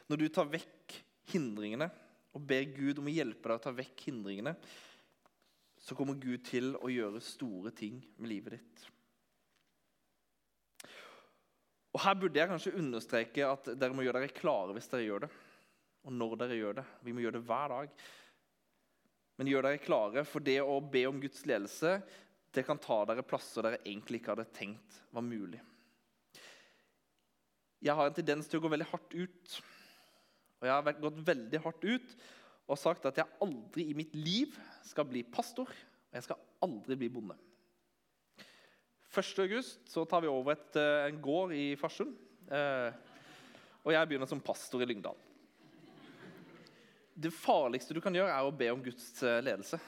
Når 0.08 0.22
du 0.22 0.28
tar 0.32 0.48
vekk 0.48 0.94
hindringene 1.32 1.90
og 2.36 2.44
ber 2.48 2.70
Gud 2.72 3.00
om 3.00 3.08
å 3.10 3.12
hjelpe 3.12 3.50
deg 3.50 3.58
å 3.58 3.64
ta 3.66 3.72
vekk 3.74 4.06
hindringene, 4.08 4.54
så 5.82 5.96
kommer 5.96 6.20
Gud 6.20 6.44
til 6.48 6.72
å 6.78 6.90
gjøre 6.92 7.20
store 7.24 7.72
ting 7.76 8.00
med 8.16 8.32
livet 8.32 8.56
ditt. 8.58 8.86
Og 11.96 12.02
Her 12.04 12.16
burde 12.20 12.38
jeg 12.38 12.50
kanskje 12.50 12.76
understreke 12.78 13.46
at 13.48 13.70
dere 13.78 13.96
må 13.96 14.04
gjøre 14.04 14.20
dere 14.22 14.36
klare 14.36 14.74
hvis 14.76 14.90
dere 14.92 15.06
gjør 15.06 15.24
det 15.26 15.30
og 16.08 16.14
når 16.14 16.38
dere 16.40 16.56
gjør 16.56 16.78
det. 16.80 16.86
Vi 17.04 17.12
må 17.12 17.22
gjøre 17.22 17.36
det 17.36 17.46
hver 17.48 17.72
dag. 17.74 18.04
Men 19.38 19.50
gjør 19.50 19.66
dere 19.68 19.82
klare, 19.82 20.24
for 20.26 20.44
det 20.44 20.56
å 20.64 20.78
be 20.80 21.04
om 21.08 21.20
Guds 21.22 21.44
ledelse 21.48 21.98
det 22.56 22.64
kan 22.64 22.80
ta 22.80 23.02
dere 23.06 23.26
plasser 23.28 23.62
dere 23.62 23.82
egentlig 23.84 24.22
ikke 24.22 24.32
hadde 24.32 24.48
tenkt 24.56 25.02
var 25.12 25.24
mulig. 25.26 25.60
Jeg 27.84 27.94
har 27.94 28.08
en 28.08 28.16
tendens 28.16 28.48
til 28.48 28.58
å 28.58 28.64
gå 28.64 28.70
veldig 28.72 28.88
hardt 28.90 29.12
ut. 29.14 29.58
Og 30.58 30.66
jeg 30.66 30.74
har 30.74 31.02
gått 31.04 31.20
veldig 31.28 31.60
hardt 31.62 31.84
ut 31.84 32.16
og 32.68 32.80
sagt 32.80 33.06
at 33.08 33.20
jeg 33.20 33.36
aldri 33.44 33.86
i 33.88 33.96
mitt 33.96 34.16
liv 34.16 34.56
skal 34.84 35.06
bli 35.08 35.22
pastor, 35.24 35.68
og 35.68 36.16
jeg 36.16 36.26
skal 36.26 36.40
aldri 36.64 36.98
bli 37.00 37.12
bonde. 37.12 37.36
1. 39.18 39.38
august 39.42 39.88
så 39.90 40.04
tar 40.08 40.22
vi 40.22 40.30
over 40.30 40.54
et, 40.54 40.76
eh, 40.76 41.06
en 41.08 41.20
gård 41.22 41.52
i 41.52 41.74
Farsund. 41.76 42.14
Eh, 42.50 42.92
og 43.84 43.92
jeg 43.92 44.08
begynner 44.08 44.28
som 44.28 44.40
pastor 44.40 44.82
i 44.82 44.86
Lyngdal. 44.86 45.16
Det 47.18 47.32
farligste 47.34 47.94
du 47.94 48.00
kan 48.00 48.14
gjøre, 48.14 48.30
er 48.30 48.46
å 48.46 48.54
be 48.54 48.70
om 48.70 48.82
Guds 48.82 49.22
eh, 49.26 49.40
ledelse. 49.42 49.80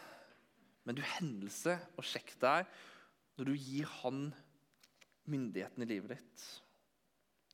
Men 0.85 0.97
du 0.99 1.03
hendelse 1.05 1.77
og 1.97 2.07
sjekk 2.07 2.35
deg 2.43 2.67
når 3.39 3.51
du 3.51 3.55
gir 3.55 3.87
han 4.01 4.35
myndigheten 5.31 5.85
i 5.85 5.89
livet 5.89 6.17
ditt. 6.17 6.47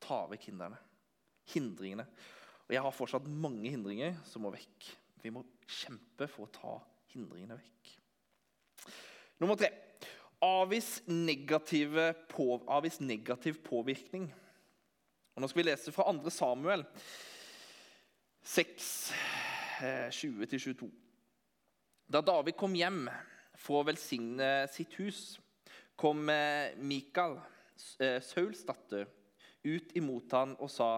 Ta 0.00 0.24
vekk 0.30 0.48
hindrene. 0.50 0.78
Hindringene. 1.52 2.06
Og 2.66 2.74
jeg 2.74 2.82
har 2.82 2.94
fortsatt 2.94 3.28
mange 3.28 3.68
hindringer 3.70 4.16
som 4.26 4.46
må 4.46 4.54
vekk. 4.54 4.88
Vi 5.22 5.34
må 5.34 5.44
kjempe 5.66 6.28
for 6.30 6.46
å 6.46 6.54
ta 6.54 6.76
hindringene 7.12 7.58
vekk. 7.58 7.92
Nummer 9.42 9.58
tre 9.60 9.68
avvis, 10.46 11.02
på, 12.30 12.46
avvis 12.66 13.00
negativ 13.00 13.60
påvirkning. 13.64 14.28
Og 15.34 15.42
Nå 15.42 15.48
skal 15.50 15.60
vi 15.62 15.68
lese 15.68 15.92
fra 15.92 16.06
2. 16.12 16.30
Samuel 16.30 16.84
6, 18.46 19.12
20-22. 20.14 20.86
Eh, 20.86 20.92
da 22.08 22.22
David 22.22 22.56
kom 22.56 22.76
hjem 22.78 23.08
for 23.58 23.80
å 23.80 23.86
velsigne 23.88 24.68
sitt 24.70 24.94
hus, 25.00 25.40
kom 25.98 26.28
eh, 26.30 26.76
Mikael, 26.78 27.40
eh, 27.98 28.20
Sauls 28.22 28.62
datter, 28.68 29.08
ut 29.66 29.96
imot 29.98 30.32
han 30.36 30.54
og 30.62 30.70
sa 30.70 30.90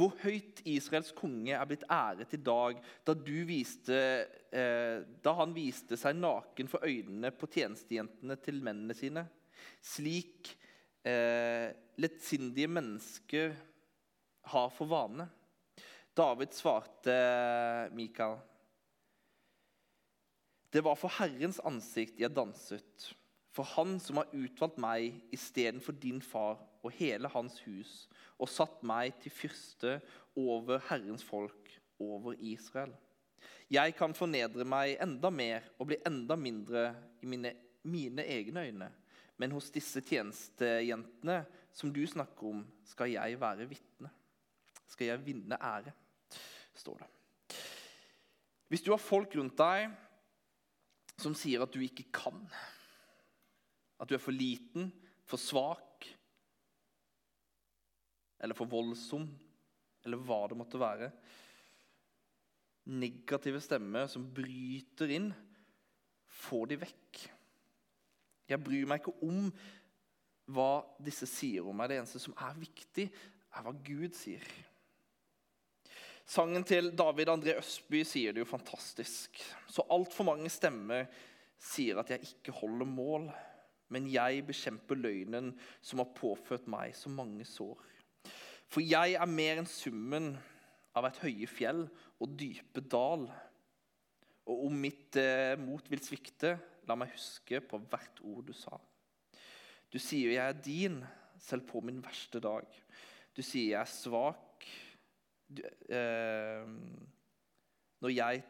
hvor 0.00 0.14
høyt 0.22 0.62
Israels 0.68 1.10
konge 1.16 1.52
er 1.52 1.66
blitt 1.68 1.84
æret 1.92 2.32
i 2.32 2.40
dag 2.40 2.78
da, 3.04 3.14
viste, 3.48 3.98
eh, 4.48 5.02
da, 5.20 5.34
han 5.36 5.52
viste 5.52 5.98
seg 6.00 6.16
naken 6.16 6.70
for 6.72 6.86
øynene 6.88 7.32
på 7.36 7.48
tjenestejentene 7.52 8.38
til 8.40 8.62
mennene 8.64 8.96
sine. 8.96 9.26
Slik 9.84 10.54
eh, 11.04 11.68
lettsindige 12.00 12.70
mennesker 12.72 13.52
har 14.54 14.72
for 14.72 14.88
vane. 14.88 15.28
David 16.16 16.56
svarte 16.56 17.18
Mikael. 17.92 18.38
Det 20.70 20.80
var 20.86 20.96
for 20.96 21.12
Herrens 21.18 21.60
ansikt 21.66 22.22
jeg 22.22 22.32
danset, 22.32 23.10
for 23.50 23.66
Han 23.76 23.98
som 24.00 24.20
har 24.22 24.32
utvalgt 24.32 24.78
meg 24.80 25.20
istedenfor 25.34 25.98
din 26.00 26.22
far 26.22 26.60
og 26.80 26.94
hele 26.96 27.28
hans 27.34 27.58
hus 27.66 28.06
og 28.40 28.48
satt 28.48 28.80
meg 28.86 29.18
til 29.20 29.32
fyrste 29.34 29.98
over 30.38 30.80
Herrens 30.88 31.24
folk, 31.26 31.68
over 32.00 32.34
Israel. 32.40 32.92
Jeg 33.70 33.94
kan 33.94 34.14
fornedre 34.16 34.64
meg 34.66 34.96
enda 35.02 35.30
mer 35.30 35.66
og 35.78 35.90
bli 35.90 36.00
enda 36.08 36.36
mindre 36.36 36.88
i 37.22 37.28
mine, 37.30 37.52
mine 37.86 38.24
egne 38.24 38.64
øyne. 38.66 38.88
Men 39.40 39.54
hos 39.54 39.70
disse 39.72 40.02
tjenestejentene 40.04 41.44
som 41.72 41.92
du 41.94 42.02
snakker 42.08 42.50
om, 42.50 42.64
skal 42.84 43.12
jeg 43.12 43.38
være 43.40 43.68
vitne. 43.70 44.10
Skal 44.90 45.12
jeg 45.12 45.24
vinne 45.24 45.56
ære, 45.56 45.92
står 46.74 47.04
det. 47.04 47.10
Hvis 48.70 48.82
du 48.86 48.90
har 48.92 49.02
folk 49.02 49.36
rundt 49.38 49.56
deg 49.58 49.90
som 51.20 51.34
sier 51.36 51.62
at 51.62 51.72
du 51.74 51.82
ikke 51.84 52.08
kan, 52.14 52.42
at 54.00 54.08
du 54.08 54.16
er 54.16 54.22
for 54.22 54.34
liten, 54.34 54.88
for 55.28 55.40
svak, 55.40 56.08
eller 58.40 58.56
for 58.56 58.70
voldsom, 58.70 59.26
eller 60.04 60.22
hva 60.24 60.40
det 60.48 60.58
måtte 60.58 60.80
være. 60.80 61.10
Negative 62.90 63.60
stemmer 63.62 64.08
som 64.10 64.24
bryter 64.34 65.12
inn, 65.12 65.28
får 66.40 66.70
de 66.70 66.80
vekk. 66.80 67.20
Jeg 68.50 68.64
bryr 68.64 68.88
meg 68.88 69.02
ikke 69.02 69.18
om 69.26 69.50
hva 70.50 70.80
disse 71.02 71.28
sier 71.30 71.66
om 71.68 71.76
meg. 71.76 71.90
Det 71.92 72.00
eneste 72.00 72.22
som 72.22 72.34
er 72.40 72.56
viktig, 72.58 73.06
er 73.50 73.66
hva 73.66 73.74
Gud 73.86 74.16
sier. 74.18 74.44
Sangen 76.30 76.62
til 76.66 76.92
David 76.94 77.30
André 77.32 77.56
Østby 77.58 78.04
sier 78.06 78.34
det 78.34 78.44
jo 78.44 78.48
fantastisk. 78.48 79.40
Så 79.70 79.84
altfor 79.90 80.28
mange 80.28 80.50
stemmer 80.52 81.08
sier 81.60 81.98
at 82.00 82.12
jeg 82.14 82.28
ikke 82.28 82.54
holder 82.54 82.86
mål, 82.88 83.28
men 83.90 84.06
jeg 84.10 84.44
bekjemper 84.46 84.98
løgnen 84.98 85.50
som 85.82 86.02
har 86.02 86.12
påført 86.14 86.68
meg 86.70 86.94
så 86.94 87.10
mange 87.10 87.46
sår. 87.48 87.74
For 88.70 88.84
jeg 88.86 89.16
er 89.18 89.30
mer 89.30 89.60
enn 89.60 89.68
summen 89.68 90.32
av 90.94 91.06
et 91.08 91.18
høye 91.24 91.48
fjell 91.50 91.84
og 92.22 92.36
dype 92.38 92.82
dal. 92.86 93.26
Og 94.50 94.66
om 94.68 94.76
mitt 94.84 95.18
eh, 95.18 95.56
mot 95.58 95.86
vil 95.90 96.02
svikte, 96.02 96.54
la 96.86 96.96
meg 96.98 97.12
huske 97.14 97.60
på 97.66 97.80
hvert 97.90 98.22
ord 98.26 98.46
du 98.46 98.54
sa. 98.56 98.78
Du 99.90 99.98
sier 99.98 100.36
jeg 100.36 100.44
er 100.44 100.62
din, 100.62 101.00
selv 101.42 101.66
på 101.66 101.82
min 101.82 101.98
verste 102.04 102.40
dag. 102.42 102.66
Du 103.34 103.42
sier 103.42 103.72
jeg 103.72 103.80
er 103.80 103.90
svak 103.90 104.66
du, 105.50 105.62
eh, 105.90 106.66
når 108.00 108.14
jeg 108.14 108.42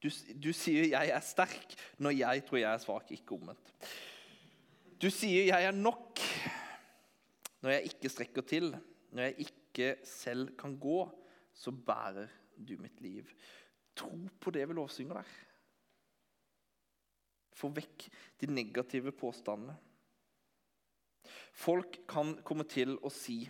du, 0.00 0.08
du, 0.40 0.52
sier 0.56 0.86
jeg 0.92 1.10
er 1.12 1.24
sterk 1.24 1.74
når 2.00 2.14
jeg 2.16 2.44
tror 2.46 2.60
jeg 2.60 2.70
er 2.70 2.82
svak, 2.82 3.10
ikke 3.12 3.34
omvendt. 3.36 3.72
Du 5.00 5.10
sier 5.12 5.50
jeg 5.50 5.66
er 5.66 5.76
nok 5.76 6.22
når 7.60 7.74
jeg 7.74 7.90
ikke 7.90 8.12
strekker 8.14 8.46
til. 8.46 8.70
Når 9.10 9.26
jeg 9.26 9.46
ikke 9.46 9.88
selv 10.06 10.54
kan 10.58 10.76
gå, 10.80 10.98
så 11.54 11.72
bærer 11.74 12.30
du 12.56 12.76
mitt 12.78 13.00
liv. 13.00 13.30
Tro 13.96 14.28
på 14.40 14.52
det 14.54 14.66
vi 14.68 14.76
lovsynger 14.76 15.18
der. 15.20 15.30
Få 17.60 17.70
vekk 17.74 18.06
de 18.40 18.48
negative 18.48 19.12
påstandene. 19.12 19.76
Folk 21.52 22.00
kan 22.08 22.38
komme 22.46 22.64
til 22.64 22.94
å 23.04 23.10
si 23.12 23.42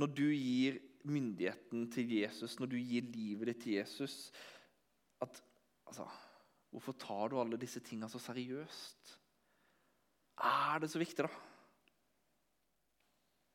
Når 0.00 0.10
du 0.10 0.24
gir 0.32 0.78
myndigheten 1.06 1.84
til 1.92 2.14
Jesus, 2.16 2.56
når 2.58 2.72
du 2.72 2.78
gir 2.80 3.04
livet 3.12 3.52
ditt 3.52 3.60
til 3.66 3.76
Jesus 3.76 4.32
at 5.22 5.42
altså, 5.86 6.08
Hvorfor 6.74 6.96
tar 6.98 7.28
du 7.30 7.36
alle 7.38 7.60
disse 7.60 7.78
tingene 7.86 8.10
så 8.10 8.18
seriøst? 8.18 9.12
Er 10.42 10.80
det 10.82 10.88
så 10.90 10.98
viktig, 10.98 11.28
da? 11.28 11.30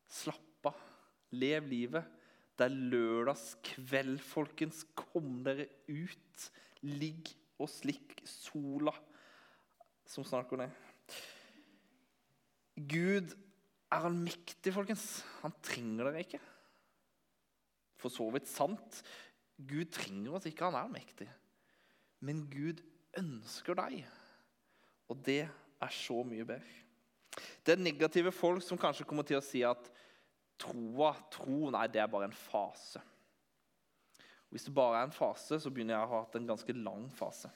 Slapp 0.08 0.49
Lev 1.38 1.68
livet. 1.70 2.06
Det 2.58 2.68
er 2.68 2.80
lørdagskveld, 2.94 4.18
folkens. 4.24 4.84
Kom 4.98 5.40
dere 5.46 5.68
ut. 5.88 6.50
Ligg 6.86 7.32
og 7.60 7.68
slikk 7.72 8.22
sola 8.28 8.94
som 10.10 10.26
snart 10.26 10.50
går 10.50 10.64
ned. 10.64 10.78
Gud 12.90 13.34
er 13.92 14.06
allmektig, 14.08 14.74
folkens. 14.74 15.20
Han 15.44 15.54
trenger 15.66 16.10
dere 16.10 16.24
ikke. 16.24 16.40
For 18.00 18.14
så 18.14 18.30
vidt 18.34 18.48
sant. 18.50 19.02
Gud 19.60 19.92
trenger 19.92 20.38
oss 20.38 20.48
ikke, 20.48 20.70
han 20.70 20.78
er 20.78 20.88
allmektig. 20.88 21.28
Men 22.24 22.46
Gud 22.52 22.80
ønsker 23.20 23.76
deg, 23.80 24.04
og 25.12 25.20
det 25.26 25.42
er 25.50 25.96
så 25.96 26.22
mye 26.28 26.46
bedre. 26.48 26.78
Det 27.64 27.76
er 27.76 27.82
negative 27.82 28.32
folk 28.36 28.64
som 28.64 28.80
kanskje 28.80 29.06
kommer 29.08 29.28
til 29.28 29.40
å 29.40 29.44
si 29.44 29.62
at 29.68 29.90
troa, 30.60 31.14
tro, 31.32 31.70
nei, 31.74 31.88
det 31.92 32.02
er 32.04 32.12
bare 32.12 32.30
en 32.30 32.36
fase. 32.36 33.02
Hvis 34.50 34.66
det 34.66 34.74
bare 34.74 35.00
er 35.00 35.08
en 35.08 35.14
fase, 35.14 35.60
så 35.62 35.70
begynner 35.70 35.96
jeg 35.96 36.08
å 36.08 36.12
ha 36.14 36.22
hatt 36.24 36.38
en 36.40 36.50
ganske 36.50 36.74
lang 36.74 37.06
fase. 37.14 37.52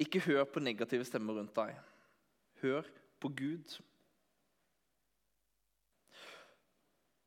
Ikke 0.00 0.22
hør 0.24 0.46
på 0.48 0.62
negative 0.62 1.04
stemmer 1.04 1.36
rundt 1.36 1.56
deg. 1.58 1.74
Hør 2.62 2.86
på 3.20 3.30
Gud. 3.36 3.76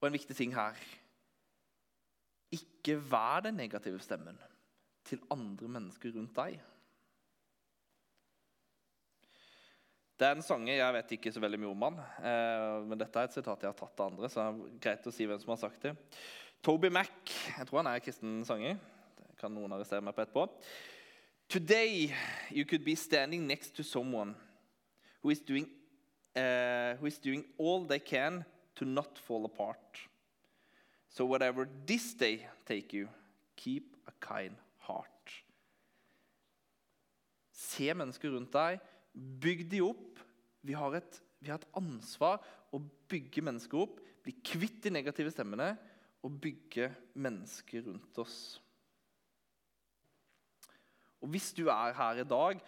Og 0.02 0.08
en 0.08 0.15
viktig 0.15 0.36
ting 0.36 0.56
her 0.56 0.80
Ikke 2.52 2.97
vær 2.97 3.43
den 3.45 3.60
negative 3.60 4.00
stemmen 4.04 4.39
til 5.08 5.21
andre 5.32 5.69
mennesker 5.71 6.12
rundt 6.15 6.34
deg. 6.36 6.58
Det 10.21 10.27
er 10.27 10.36
en 10.38 10.43
sanger, 10.45 10.75
Jeg 10.75 10.93
vet 10.93 11.12
ikke 11.15 11.31
så 11.34 11.41
veldig 11.41 11.57
mye 11.57 11.69
om 11.71 11.84
han, 11.88 11.95
eh, 12.21 12.84
men 12.86 12.99
dette 12.99 13.17
er 13.17 13.25
et 13.25 13.34
sitat 13.34 13.63
jeg 13.63 13.71
har 13.71 13.77
tatt 13.79 14.01
av 14.03 14.12
andre. 14.12 14.27
så 14.29 14.38
det 14.38 14.43
er 14.45 14.79
greit 14.84 15.07
å 15.10 15.12
si 15.12 15.25
hvem 15.25 15.39
som 15.41 15.49
har 15.49 15.57
sagt 15.57 15.81
det. 15.81 15.95
Toby 16.62 16.91
Mac, 16.93 17.10
jeg 17.25 17.65
tror 17.65 17.81
han 17.81 17.88
er 17.89 18.03
kristen 18.05 18.45
sanger. 18.45 18.77
Det 19.17 19.38
kan 19.39 19.49
noen 19.49 19.73
arrestere 19.73 20.01
meg 20.05 20.13
på 20.13 20.21
etterpå. 20.21 20.43
Today 21.49 22.13
you 22.51 22.65
could 22.65 22.86
be 22.86 22.93
standing 22.93 23.47
next 23.47 23.73
to 23.75 23.81
someone 23.81 24.36
who 25.23 25.31
is 25.31 25.41
doing, 25.41 25.65
uh, 26.36 26.93
who 26.99 27.07
is 27.07 27.17
doing 27.17 27.43
all 27.57 27.84
they 27.84 27.97
can 27.97 28.45
to 28.75 28.86
not 28.86 29.17
fall 29.17 29.43
apart. 29.45 30.07
So 31.10 31.25
whatever 31.25 31.67
this 31.88 32.13
day 32.13 32.45
take 32.67 32.93
you, 32.93 33.10
keep 33.55 33.97
a 34.05 34.12
kind 34.21 34.55
heart. 34.77 35.43
Se 37.51 37.91
mennesker 37.91 38.29
rundt 38.29 38.53
deg. 38.53 38.79
Bygg 39.13 39.65
de 39.71 39.81
opp. 39.81 40.11
Vi 40.65 40.76
har 40.78 40.95
et, 40.97 41.21
vi 41.41 41.50
har 41.50 41.62
et 41.62 41.78
ansvar 41.78 42.41
å 42.71 42.80
bygge 43.10 43.43
mennesker 43.45 43.82
opp, 43.82 44.02
bli 44.21 44.36
kvitt 44.45 44.84
de 44.86 44.93
negative 44.93 45.34
stemmene 45.34 45.71
og 46.21 46.36
bygge 46.41 46.91
mennesker 47.17 47.88
rundt 47.88 48.19
oss. 48.21 48.41
Og 51.21 51.30
Hvis 51.34 51.52
du 51.58 51.67
er 51.69 51.93
her 51.97 52.21
i 52.21 52.28
dag 52.28 52.62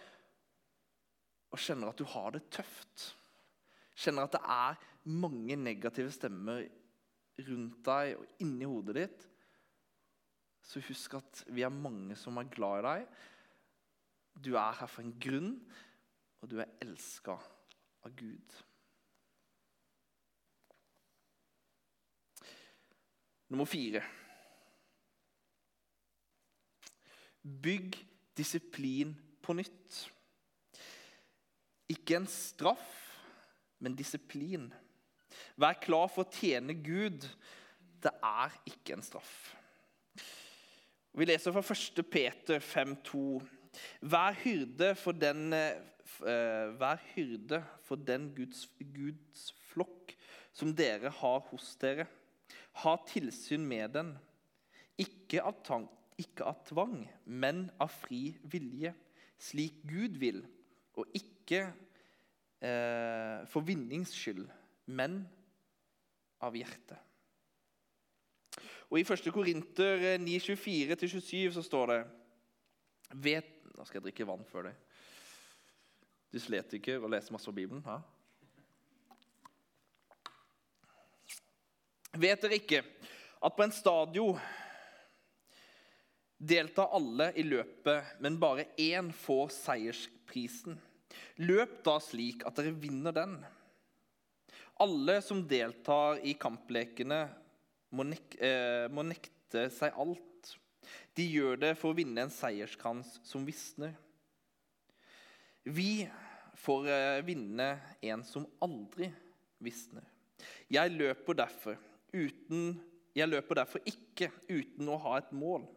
og 1.54 1.62
kjenner 1.62 1.90
at 1.90 1.98
du 1.98 2.06
har 2.10 2.34
det 2.34 2.42
tøft, 2.54 3.12
kjenner 3.94 4.26
at 4.26 4.34
det 4.34 4.42
er 4.42 4.82
mange 5.14 5.56
negative 5.58 6.10
stemmer 6.14 6.64
rundt 7.46 7.80
deg 7.86 8.14
og 8.18 8.42
inni 8.42 8.66
hodet 8.66 8.96
ditt, 8.98 9.24
så 10.64 10.80
husk 10.86 11.18
at 11.18 11.42
vi 11.52 11.64
er 11.66 11.74
mange 11.74 12.16
som 12.18 12.38
er 12.40 12.50
glad 12.50 12.80
i 12.80 12.84
deg. 12.86 13.08
Du 14.46 14.54
er 14.56 14.78
her 14.78 14.88
for 14.90 15.04
en 15.04 15.18
grunn, 15.20 15.52
og 16.40 16.50
du 16.50 16.56
er 16.62 16.72
elska 16.82 17.36
av 18.04 18.14
Gud. 18.16 18.56
Nummer 23.48 23.68
fire. 23.68 24.02
Bygg 27.42 27.96
disiplin 28.36 29.12
på 29.44 29.56
nytt. 29.56 29.98
Ikke 31.92 32.16
en 32.16 32.28
straff, 32.30 32.86
men 33.78 33.96
disiplin. 33.96 34.70
Vær 35.60 35.76
klar 35.82 36.08
for 36.10 36.24
å 36.24 36.32
tjene 36.34 36.74
Gud. 36.74 37.26
Det 38.02 38.12
er 38.24 38.56
ikke 38.68 38.96
en 38.96 39.04
straff. 39.04 39.34
Vi 41.14 41.28
leser 41.28 41.54
fra 41.54 41.62
1. 41.62 42.00
Peter 42.10 42.58
5,2.: 42.58 43.42
Vær 44.00 44.34
hyrde 44.42 44.94
for 44.98 45.12
den, 45.14 45.52
uh, 45.52 45.78
vær 46.20 47.00
hyrde 47.14 47.60
for 47.86 48.00
den 48.00 48.28
Guds, 48.36 48.66
Guds 48.94 49.48
flokk 49.70 50.14
som 50.54 50.74
dere 50.76 51.10
har 51.10 51.42
hos 51.50 51.74
dere. 51.82 52.06
Ha 52.82 52.94
tilsyn 53.08 53.64
med 53.66 53.94
den, 53.94 54.12
ikke 55.00 55.42
av, 55.42 55.58
tang, 55.66 55.86
ikke 56.20 56.46
av 56.46 56.60
tvang, 56.68 56.98
men 57.26 57.66
av 57.82 57.90
fri 57.90 58.34
vilje, 58.50 58.94
slik 59.40 59.80
Gud 59.86 60.18
vil, 60.22 60.42
og 60.94 61.10
ikke 61.16 61.64
eh, 62.62 63.42
for 63.50 63.66
vinnings 63.66 64.14
skyld, 64.14 64.46
men 64.86 65.22
av 66.44 66.54
hjertet. 66.58 67.00
Og 68.92 69.00
I 69.00 69.06
1. 69.06 69.26
Korinter 69.34 70.04
9.24-27 70.22 71.54
så 71.56 71.64
står 71.64 71.90
det 71.90 72.00
vet, 73.24 73.50
Nå 73.74 73.82
skal 73.88 73.98
jeg 73.98 74.04
drikke 74.04 74.26
vann 74.28 74.44
før 74.46 74.68
det. 74.68 74.74
Dysletiker 76.34 77.02
og 77.02 77.12
leser 77.14 77.34
masse 77.34 77.50
av 77.50 77.56
Bibelen. 77.56 77.84
Ja. 77.86 78.00
Vet 82.14 82.44
dere 82.44 82.58
ikke 82.58 82.82
at 83.44 83.56
på 83.56 83.64
en 83.64 83.74
stadion 83.74 84.38
deltar 86.38 86.92
alle 86.94 87.30
i 87.38 87.44
løpet, 87.46 88.16
men 88.22 88.38
bare 88.40 88.68
én 88.80 89.10
får 89.14 89.50
seiersprisen? 89.54 90.78
Løp 91.42 91.80
da 91.86 91.98
slik 92.02 92.44
at 92.46 92.58
dere 92.58 92.74
vinner 92.78 93.14
den. 93.14 93.38
Alle 94.82 95.20
som 95.22 95.42
deltar 95.46 96.20
i 96.26 96.34
kamplekene, 96.38 97.26
må, 97.94 98.06
nek 98.10 98.34
eh, 98.42 98.86
må 98.90 99.04
nekte 99.06 99.68
seg 99.70 99.94
alt. 99.94 100.54
De 101.14 101.26
gjør 101.30 101.60
det 101.62 101.74
for 101.78 101.92
å 101.92 101.98
vinne 101.98 102.26
en 102.26 102.32
seierskrans 102.32 103.18
som 103.26 103.46
visner. 103.46 103.94
Vi 105.64 106.04
får 106.64 106.88
å 106.88 106.98
vinne 107.26 107.68
en 108.04 108.24
som 108.26 108.46
aldri 108.64 109.10
visner. 109.62 110.04
Jeg 110.72 110.92
løper 110.96 111.38
derfor 111.44 111.78
uten 112.14 112.74
Jeg 113.14 113.30
løper 113.30 113.60
derfor 113.60 113.84
ikke 113.86 114.26
uten 114.50 114.88
å 114.90 114.96
ha 115.04 115.12
et 115.20 115.28
mål. 115.30 115.68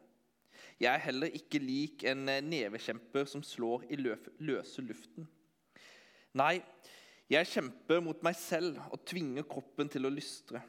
Jeg 0.82 0.90
er 0.90 1.04
heller 1.04 1.36
ikke 1.38 1.60
lik 1.62 2.02
en 2.10 2.24
nevekjemper 2.26 3.28
som 3.30 3.44
slår 3.46 3.84
i 3.94 4.00
løse 4.02 4.82
luften. 4.82 5.28
Nei, 6.34 6.56
jeg 7.30 7.50
kjemper 7.52 8.02
mot 8.02 8.26
meg 8.26 8.40
selv 8.40 8.80
og 8.90 9.04
tvinger 9.06 9.46
kroppen 9.46 9.90
til 9.94 10.10
å 10.10 10.14
lystre. 10.14 10.64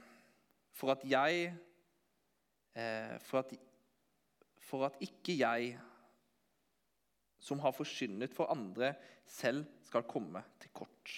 For 0.77 0.93
at 0.93 1.07
jeg 1.09 1.49
eh, 2.77 3.17
for, 3.25 3.41
at, 3.41 3.55
for 4.69 4.89
at 4.91 5.01
ikke 5.09 5.39
jeg, 5.41 5.73
som 7.41 7.65
har 7.65 7.73
forkynnet 7.73 8.37
for 8.37 8.53
andre, 8.53 8.93
selv 9.25 9.65
skal 9.89 10.07
komme 10.09 10.45
til 10.61 10.73
kort. 10.77 11.15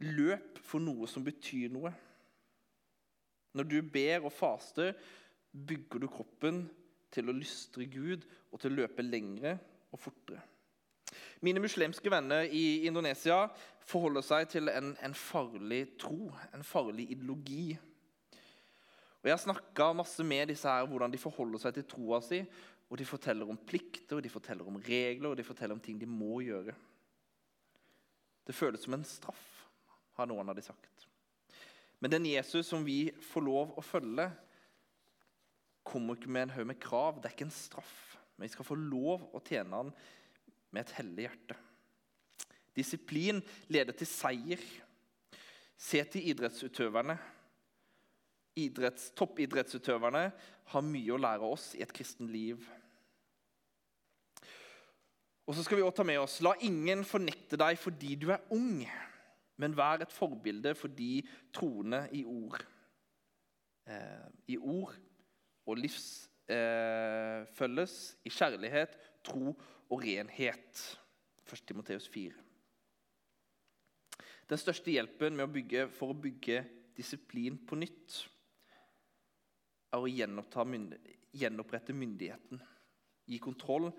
Løp 0.00 0.58
for 0.64 0.82
noe 0.82 1.08
som 1.08 1.24
betyr 1.24 1.72
noe. 1.72 1.92
Når 3.56 3.68
du 3.70 3.78
ber 3.92 4.26
og 4.26 4.32
faster, 4.32 4.92
bygger 5.52 6.02
du 6.02 6.10
kroppen 6.12 6.66
til 7.12 7.30
å 7.30 7.36
lystre 7.36 7.86
Gud 7.88 8.26
og 8.50 8.60
til 8.60 8.74
å 8.74 8.82
løpe 8.82 9.04
lengre 9.04 9.56
og 9.92 10.00
fortere. 10.00 10.42
Mine 11.44 11.62
muslimske 11.62 12.10
venner 12.12 12.48
i 12.52 12.86
Indonesia 12.88 13.46
forholder 13.86 14.24
seg 14.24 14.48
til 14.52 14.70
en, 14.72 14.94
en 15.04 15.14
farlig 15.16 15.82
tro, 16.00 16.32
en 16.52 16.64
farlig 16.66 17.10
ideologi. 17.14 17.76
Og 19.20 19.28
Jeg 19.28 19.32
har 19.32 19.42
snakka 19.42 19.92
masse 19.96 20.24
med 20.24 20.50
disse 20.52 20.68
her, 20.68 20.86
hvordan 20.86 21.12
de 21.12 21.20
forholder 21.20 21.62
seg 21.62 21.76
til 21.76 21.86
troa 21.90 22.20
si. 22.24 22.42
Og 22.86 22.98
De 22.98 23.04
forteller 23.04 23.48
om 23.50 23.58
plikter, 23.58 24.16
og 24.16 24.22
de 24.22 24.30
forteller 24.30 24.66
om 24.66 24.78
regler 24.78 25.32
og 25.32 25.36
de 25.36 25.44
forteller 25.44 25.74
om 25.74 25.82
ting 25.82 25.98
de 25.98 26.06
må 26.06 26.38
gjøre. 26.44 26.74
Det 28.46 28.54
føles 28.54 28.84
som 28.84 28.94
en 28.94 29.04
straff 29.04 29.46
har 30.14 30.28
noen 30.30 30.48
av 30.48 30.54
de 30.54 30.62
sagt. 30.62 31.06
Men 31.98 32.12
den 32.12 32.28
Jesus 32.30 32.68
som 32.68 32.84
vi 32.86 33.10
får 33.32 33.42
lov 33.42 33.72
å 33.74 33.82
følge, 33.84 34.28
kommer 35.86 36.18
ikke 36.18 36.30
med 36.30 36.46
en 36.46 36.54
haug 36.56 36.68
med 36.70 36.80
krav. 36.82 37.18
Det 37.18 37.28
er 37.28 37.34
ikke 37.34 37.48
en 37.48 37.54
straff. 37.54 37.96
Men 38.36 38.46
vi 38.46 38.52
skal 38.54 38.68
få 38.68 38.76
lov 38.78 39.28
å 39.34 39.42
tjene 39.42 39.80
han 39.80 39.92
med 40.74 40.82
et 40.82 40.94
hellig 40.98 41.26
hjerte. 41.26 41.56
Disiplin 42.76 43.40
leder 43.72 43.96
til 43.96 44.08
seier. 44.10 44.62
Se 45.76 46.02
til 46.10 46.30
idrettsutøverne. 46.32 47.16
Idretts, 48.56 49.10
toppidrettsutøverne 49.18 50.30
har 50.72 50.84
mye 50.84 51.12
å 51.12 51.20
lære 51.20 51.44
oss 51.44 51.74
i 51.76 51.82
et 51.84 51.92
kristent 51.92 52.32
liv. 52.32 52.62
Og 55.46 55.54
så 55.54 55.62
skal 55.62 55.78
vi 55.78 55.84
også 55.84 56.00
ta 56.00 56.06
med 56.08 56.18
oss 56.18 56.40
La 56.42 56.56
ingen 56.66 57.04
fornekte 57.06 57.58
deg 57.60 57.76
fordi 57.78 58.16
du 58.18 58.32
er 58.34 58.48
ung 58.54 58.80
men 59.56 59.76
vær 59.76 60.02
et 60.04 60.12
forbilde 60.12 60.74
for 60.76 60.88
de 60.92 61.22
troende 61.54 62.08
i 62.16 62.24
ord. 62.28 62.60
Eh, 63.88 64.26
I 64.52 64.58
ord 64.58 64.94
og 65.66 65.78
livsfølges, 65.80 67.94
eh, 68.12 68.18
i 68.26 68.30
kjærlighet, 68.30 68.98
tro 69.24 69.60
og 69.90 70.02
renhet. 70.02 70.98
1. 71.46 71.66
Timoteus 71.66 72.08
4. 72.08 72.32
Den 74.50 74.58
største 74.58 74.90
hjelpen 74.90 75.40
å 75.40 75.46
bygge, 75.50 75.88
for 75.90 76.08
å 76.10 76.20
bygge 76.20 76.64
disiplin 76.96 77.58
på 77.66 77.74
nytt 77.78 78.28
er 79.96 80.60
å 80.60 80.66
mynd 80.68 80.94
gjenopprette 81.36 81.94
myndigheten. 81.96 82.60
Gi 83.26 83.38
kontroll 83.42 83.90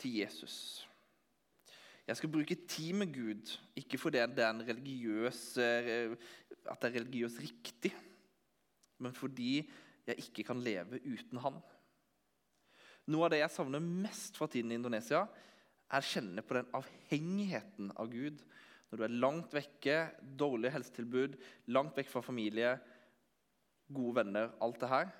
til 0.00 0.20
Jesus. 0.22 0.86
Jeg 2.06 2.18
skal 2.18 2.32
bruke 2.32 2.56
tid 2.66 2.96
med 2.98 3.12
Gud, 3.14 3.50
ikke 3.78 3.98
fordi 4.00 4.22
det 4.34 4.42
er, 4.42 4.62
religiøs, 4.66 5.42
eh, 5.62 6.16
at 6.66 6.80
det 6.80 6.88
er 6.88 6.96
religiøst 6.98 7.38
riktig, 7.44 7.92
men 8.98 9.14
fordi 9.14 9.60
jeg 10.08 10.24
ikke 10.24 10.44
kan 10.48 10.58
leve 10.64 10.98
uten 11.04 11.38
Han. 11.44 11.60
Noe 13.10 13.26
av 13.26 13.32
det 13.32 13.40
jeg 13.44 13.54
savner 13.54 13.84
mest 13.84 14.36
fra 14.38 14.48
tiden 14.50 14.72
i 14.72 14.78
Indonesia, 14.80 15.22
er 15.90 16.02
å 16.02 16.06
kjenne 16.06 16.42
på 16.46 16.56
den 16.56 16.68
avhengigheten 16.76 17.92
av 17.98 18.10
Gud. 18.10 18.42
Når 18.90 18.98
du 18.98 19.06
er 19.06 19.16
langt 19.22 19.54
vekke, 19.54 19.96
dårlig 20.20 20.74
helsetilbud, 20.74 21.38
langt 21.74 21.98
vekk 21.98 22.10
fra 22.10 22.22
familie, 22.26 22.74
gode 23.90 24.20
venner, 24.20 24.52
alt 24.62 24.82
det 24.82 24.90
her, 24.90 25.10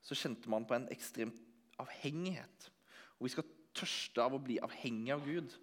så 0.00 0.16
kjente 0.16 0.50
man 0.50 0.66
på 0.66 0.76
en 0.76 0.88
ekstrem 0.92 1.32
avhengighet. 1.80 2.70
Og 3.18 3.26
vi 3.26 3.34
skal 3.34 3.48
tørste 3.76 4.24
av 4.24 4.36
å 4.36 4.42
bli 4.42 4.58
avhengig 4.62 5.12
av 5.14 5.24
Gud. 5.26 5.54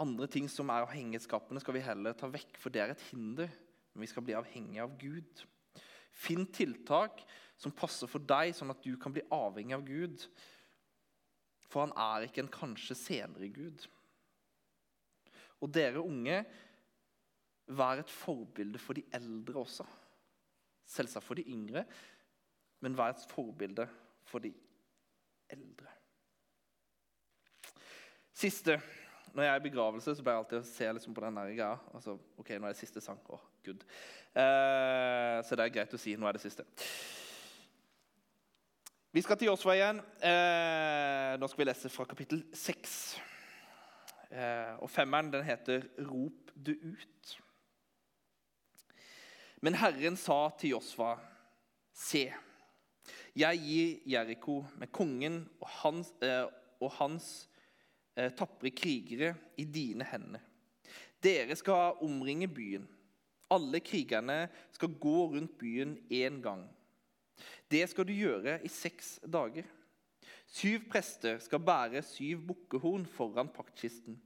Andre 0.00 0.28
ting 0.32 0.48
som 0.50 0.70
er 0.72 0.84
avhengighetsskapende, 0.84 1.62
skal 1.62 1.76
vi 1.76 1.84
heller 1.84 2.16
ta 2.16 2.30
vekk, 2.30 2.58
for 2.60 2.72
det 2.72 2.82
er 2.84 2.94
et 2.94 3.06
hinder. 3.10 3.50
Men 3.92 4.04
vi 4.04 4.10
skal 4.10 4.24
bli 4.26 4.36
avhengig 4.38 4.80
av 4.82 4.96
Gud. 5.00 5.44
Finn 6.10 6.46
tiltak 6.50 7.22
som 7.60 7.74
passer 7.76 8.10
for 8.10 8.22
deg, 8.24 8.54
sånn 8.56 8.72
at 8.72 8.82
du 8.84 8.94
kan 9.00 9.14
bli 9.14 9.24
avhengig 9.34 9.76
av 9.76 9.86
Gud. 9.86 10.24
For 11.70 11.84
han 11.84 11.94
er 11.94 12.26
ikke 12.26 12.44
en 12.44 12.52
kanskje 12.52 12.98
senere 12.98 13.50
Gud. 13.54 13.86
Og 15.60 15.70
dere 15.72 16.02
unge, 16.02 16.42
vær 17.70 18.00
et 18.02 18.10
forbilde 18.10 18.80
for 18.82 18.98
de 18.98 19.04
eldre 19.14 19.60
også. 19.60 19.84
Selvsagt 20.90 21.26
for 21.26 21.38
de 21.38 21.46
yngre, 21.52 21.84
men 22.80 22.96
vær 22.96 23.14
et 23.14 23.26
forbilde 23.30 23.86
for 24.28 24.42
de 24.42 24.52
eldre. 25.50 25.92
Siste. 28.32 28.80
Når 29.34 29.42
jeg 29.42 29.52
er 29.52 29.60
i 29.60 29.68
begravelse, 29.68 30.14
så 30.16 30.22
pleier 30.22 30.38
jeg 30.38 30.44
alltid 30.44 30.58
å 30.58 30.66
se 30.66 30.92
liksom 30.96 31.14
på 31.14 31.22
den 31.22 31.36
der 31.38 31.52
greia. 31.54 31.74
Altså, 31.94 32.16
ok, 32.40 32.48
nå 32.56 32.66
er 32.66 32.74
det 32.74 32.80
siste 32.80 33.02
sang. 33.04 33.20
Oh, 33.30 33.42
good. 33.64 33.84
Eh, 34.34 35.36
så 35.46 35.58
det 35.58 35.66
er 35.66 35.74
greit 35.74 35.94
å 35.94 36.00
si 36.00 36.16
nå 36.18 36.26
er 36.26 36.38
det 36.38 36.42
siste. 36.42 36.66
Vi 39.10 39.22
skal 39.22 39.38
til 39.38 39.50
Josva 39.50 39.76
igjen. 39.76 40.00
Eh, 40.22 41.36
nå 41.38 41.50
skal 41.50 41.62
vi 41.62 41.68
lese 41.68 41.92
fra 41.92 42.06
kapittel 42.10 42.42
6. 42.54 42.96
Eh, 44.30 44.74
og 44.78 44.90
femmeren 44.90 45.32
den 45.32 45.46
heter 45.46 45.86
'Rop 45.98 46.50
du 46.54 46.72
ut'. 46.72 47.38
Men 49.60 49.74
Herren 49.74 50.16
sa 50.16 50.48
til 50.58 50.70
Josva, 50.70 51.18
se, 51.92 52.32
jeg 53.40 53.60
gir 53.64 54.00
Jeriko 54.12 54.60
med 54.80 54.90
kongen 54.92 55.42
og 55.60 55.68
hans, 55.80 56.12
eh, 56.22 56.46
og 56.80 56.92
hans 56.98 57.28
eh, 58.16 58.30
tapre 58.36 58.72
krigere 58.74 59.34
i 59.56 59.64
dine 59.64 60.06
hender. 60.08 60.42
Dere 61.22 61.56
skal 61.56 62.00
omringe 62.04 62.48
byen. 62.48 62.86
Alle 63.50 63.80
krigerne 63.82 64.44
skal 64.72 64.94
gå 65.00 65.16
rundt 65.34 65.56
byen 65.58 65.96
én 66.10 66.40
gang. 66.42 66.64
Det 67.70 67.82
skal 67.90 68.06
du 68.06 68.12
gjøre 68.12 68.58
i 68.64 68.68
seks 68.68 69.18
dager. 69.26 69.66
Syv 70.50 70.88
prester 70.90 71.38
skal 71.42 71.62
bære 71.62 72.02
syv 72.02 72.42
bukkehorn 72.48 73.06
foran 73.06 73.50
paktkisten. 73.52 74.18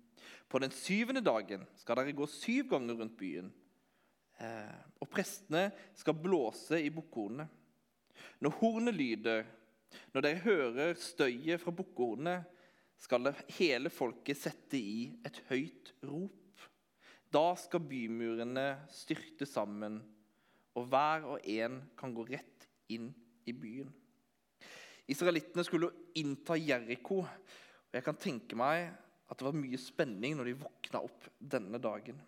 På 0.48 0.61
den 0.62 0.72
syvende 0.72 1.20
dagen 1.24 1.66
skal 1.77 1.98
dere 2.00 2.16
gå 2.16 2.27
syv 2.31 2.70
ganger 2.70 3.00
rundt 3.00 3.16
byen. 3.18 3.53
Eh, 4.40 4.81
og 5.00 5.11
prestene 5.11 5.68
skal 5.94 6.16
blåse 6.16 6.81
i 6.81 6.90
bukkehornene. 6.90 7.48
Når 8.42 8.57
hornet 8.61 8.96
lyder, 8.96 9.44
når 10.14 10.27
dere 10.27 10.42
hører 10.44 10.98
støyet 10.98 11.62
fra 11.62 11.74
bukkehornet, 11.74 12.50
skal 12.98 13.33
hele 13.59 13.90
folket 13.92 14.38
sette 14.38 14.79
i 14.79 15.11
et 15.27 15.40
høyt 15.50 15.92
rop. 16.07 16.64
Da 17.35 17.46
skal 17.59 17.83
bymurene 17.83 18.66
styrte 18.94 19.46
sammen, 19.48 19.98
og 20.74 20.88
hver 20.90 21.27
og 21.35 21.46
en 21.50 21.81
kan 21.98 22.14
gå 22.14 22.27
rett 22.31 22.68
inn 22.94 23.11
i 23.46 23.55
byen. 23.55 23.90
Israelittene 25.11 25.64
skulle 25.66 25.92
innta 26.16 26.57
Jeriko. 26.57 27.20
og 27.24 27.92
Jeg 27.92 28.07
kan 28.07 28.18
tenke 28.20 28.57
meg 28.57 28.88
at 29.29 29.40
det 29.40 29.46
var 29.46 29.57
mye 29.57 29.81
spenning 29.81 30.37
når 30.38 30.50
de 30.50 30.61
våkna 30.62 31.03
opp 31.05 31.29
denne 31.38 31.81
dagen. 31.83 32.18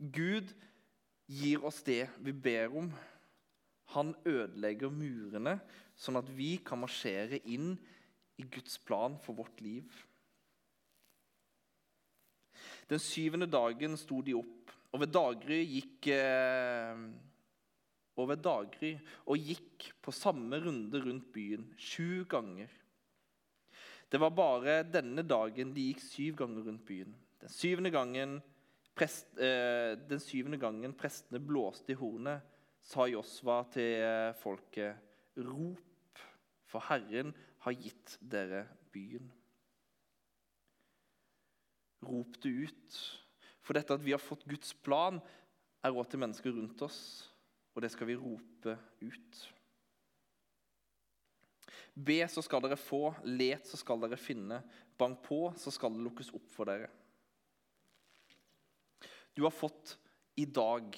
Gud 0.00 0.52
gir 1.30 1.64
oss 1.66 1.82
det 1.86 2.06
vi 2.24 2.32
ber 2.32 2.72
om. 2.80 2.88
Han 3.94 4.12
ødelegger 4.28 4.92
murene, 4.94 5.58
sånn 5.98 6.20
at 6.20 6.28
vi 6.32 6.54
kan 6.64 6.80
marsjere 6.82 7.40
inn 7.50 7.74
i 8.40 8.46
Guds 8.46 8.78
plan 8.86 9.18
for 9.20 9.36
vårt 9.40 9.60
liv. 9.64 9.88
Den 12.90 13.02
syvende 13.02 13.46
dagen 13.50 13.96
sto 13.98 14.20
de 14.26 14.34
opp, 14.38 14.72
og 14.90 15.02
ved 15.04 15.12
daggry 15.14 15.60
gikk 15.62 16.08
eh, 16.10 17.02
og 18.18 18.30
ved 18.32 18.42
daggry 18.42 18.90
og 19.30 19.50
gikk 19.50 19.90
på 20.02 20.14
samme 20.14 20.58
runde 20.64 20.98
rundt 21.04 21.28
byen 21.32 21.68
sju 21.78 22.24
ganger. 22.30 22.70
Det 24.10 24.18
var 24.18 24.34
bare 24.34 24.80
denne 24.90 25.22
dagen 25.22 25.70
de 25.74 25.86
gikk 25.90 26.02
syv 26.02 26.40
ganger 26.42 26.66
rundt 26.66 26.82
byen. 26.86 27.12
Den 27.40 27.52
syvende 27.54 27.92
gangen, 27.94 28.40
prest, 28.94 29.30
eh, 29.38 29.94
den 30.10 30.20
syvende 30.20 30.58
gangen 30.58 30.96
prestene 30.98 31.38
blåste 31.38 31.94
i 31.94 32.00
hornet, 32.00 32.42
sa 32.90 33.06
Josva 33.06 33.60
til 33.70 34.02
eh, 34.02 34.32
folket, 34.40 34.98
rop, 35.46 36.22
for 36.70 36.82
Herren 36.88 37.30
har 37.64 37.76
gitt 37.78 38.16
dere 38.20 38.64
byen. 38.90 39.28
Rop 42.06 42.38
det 42.42 42.50
ut. 42.66 42.98
For 43.62 43.76
dette 43.76 43.94
at 43.94 44.02
vi 44.02 44.14
har 44.14 44.22
fått 44.22 44.46
Guds 44.50 44.72
plan, 44.74 45.20
er 45.80 45.94
råd 45.94 46.10
til 46.10 46.20
mennesker 46.20 46.52
rundt 46.52 46.82
oss, 46.84 47.00
og 47.72 47.84
det 47.84 47.92
skal 47.94 48.10
vi 48.10 48.18
rope 48.18 48.74
ut. 49.00 49.40
Be, 51.94 52.18
så 52.30 52.42
skal 52.42 52.64
dere 52.64 52.78
få. 52.80 53.10
Let, 53.28 53.68
så 53.68 53.78
skal 53.78 54.02
dere 54.02 54.18
finne. 54.20 54.60
Bank 54.98 55.22
på, 55.26 55.44
så 55.58 55.72
skal 55.74 55.94
det 55.94 56.04
lukkes 56.04 56.32
opp 56.36 56.50
for 56.52 56.70
dere. 56.70 56.90
Du 59.36 59.44
har 59.46 59.54
fått 59.54 59.94
i 60.40 60.46
dag. 60.48 60.96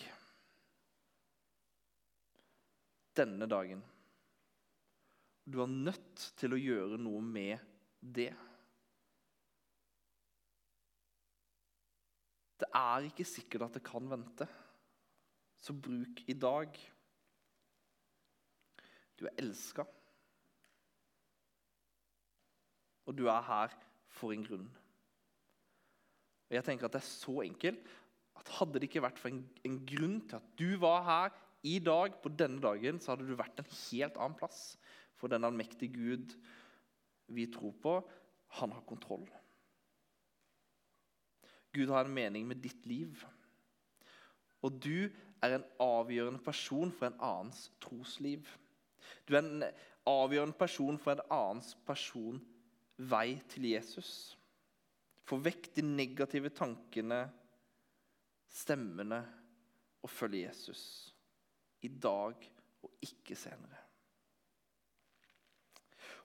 Denne 3.17 3.49
dagen. 3.49 3.83
Du 5.45 5.61
er 5.61 5.71
nødt 5.71 6.33
til 6.39 6.55
å 6.55 6.61
gjøre 6.61 6.99
noe 7.03 7.21
med 7.25 7.59
det. 8.01 8.31
Det 12.63 12.69
er 12.79 13.09
ikke 13.09 13.27
sikkert 13.27 13.67
at 13.67 13.77
det 13.79 13.83
kan 13.85 14.07
vente, 14.07 14.47
så 15.59 15.75
bruk 15.75 16.23
i 16.31 16.37
dag. 16.39 16.79
Du 19.19 19.27
er 19.27 19.35
elska, 19.43 19.85
og 23.07 23.19
du 23.19 23.27
er 23.27 23.43
her 23.49 23.75
for 24.15 24.35
en 24.35 24.47
grunn. 24.47 24.69
Og 26.49 26.57
jeg 26.57 26.65
tenker 26.67 26.87
at 26.87 26.95
Det 26.95 27.03
er 27.03 27.11
så 27.11 27.41
enkelt 27.43 27.91
at 28.39 28.51
hadde 28.59 28.79
det 28.79 28.89
ikke 28.89 29.03
vært 29.05 29.19
for 29.19 29.33
en, 29.33 29.43
en 29.67 29.79
grunn 29.87 30.21
til 30.29 30.39
at 30.39 30.53
du 30.59 30.77
var 30.81 31.03
her 31.07 31.35
i 31.63 31.79
dag, 31.79 32.17
på 32.23 32.33
denne 32.35 32.61
dagen, 32.63 32.99
så 33.01 33.13
hadde 33.13 33.29
du 33.29 33.37
vært 33.39 33.61
en 33.63 33.71
helt 33.71 34.19
annen 34.19 34.39
plass. 34.39 34.75
For 35.19 35.31
den 35.31 35.47
allmektige 35.47 35.95
Gud 35.95 36.35
vi 37.33 37.47
tror 37.53 37.75
på, 37.83 37.95
han 38.59 38.75
har 38.75 38.83
kontroll. 38.89 39.29
Gud 41.73 41.89
har 41.89 42.05
en 42.05 42.15
mening 42.15 42.49
med 42.49 42.61
ditt 42.65 42.87
liv. 42.87 43.23
Og 44.63 44.75
du 44.83 45.09
er 45.43 45.57
en 45.57 45.65
avgjørende 45.81 46.43
person 46.45 46.93
for 46.93 47.09
en 47.09 47.23
annens 47.23 47.69
trosliv. 47.83 48.47
Du 49.27 49.35
er 49.35 49.43
en 49.43 49.65
avgjørende 50.09 50.59
person 50.59 50.99
for 51.01 51.15
en 51.15 51.25
annens 51.31 51.73
person 51.87 52.43
vei 52.99 53.39
til 53.51 53.71
Jesus. 53.73 54.37
Få 55.27 55.39
vekk 55.43 55.71
de 55.77 55.87
negative 55.87 56.51
tankene, 56.55 57.25
stemmene, 58.51 59.23
og 60.03 60.11
følge 60.11 60.49
Jesus. 60.49 61.12
I 61.83 61.89
dag 61.89 62.53
og 62.83 62.91
ikke 63.03 63.37
senere. 63.39 63.79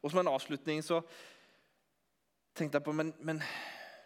Og 0.02 0.12
som 0.12 0.22
en 0.22 0.32
avslutning 0.32 0.84
så 0.86 1.02
tenkte 2.58 2.78
jeg 2.78 2.86
på 2.86 2.96
Men, 2.96 3.14
men, 3.20 3.42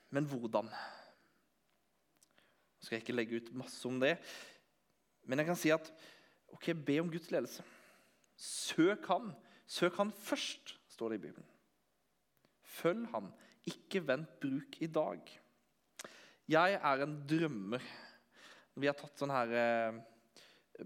men 0.10 0.28
hvordan? 0.28 0.72
Nå 0.72 2.86
skal 2.86 2.98
jeg 2.98 3.06
ikke 3.06 3.16
legge 3.16 3.42
ut 3.42 3.54
masse 3.62 3.88
om 3.88 4.00
det, 4.02 4.16
men 5.30 5.40
jeg 5.40 5.52
kan 5.52 5.60
si 5.60 5.70
at 5.74 5.92
ok, 6.52 6.74
be 6.74 7.00
om 7.00 7.12
Guds 7.12 7.32
ledelse. 7.32 7.64
Søk 8.36 9.06
Han. 9.12 9.32
Søk 9.68 9.96
Han 10.02 10.12
først, 10.12 10.78
står 10.90 11.10
det 11.10 11.20
i 11.20 11.26
Bibelen. 11.28 11.48
Følg 12.64 13.08
Han. 13.14 13.30
Ikke 13.70 14.02
vent 14.08 14.40
bruk 14.42 14.82
i 14.82 14.90
dag. 14.90 15.22
Jeg 16.50 16.80
er 16.82 17.04
en 17.04 17.20
drømmer. 17.30 17.84
Vi 18.76 18.90
har 18.90 18.98
tatt 18.98 19.20
sånn 19.20 19.32
her 19.32 19.54
eh, 19.54 20.00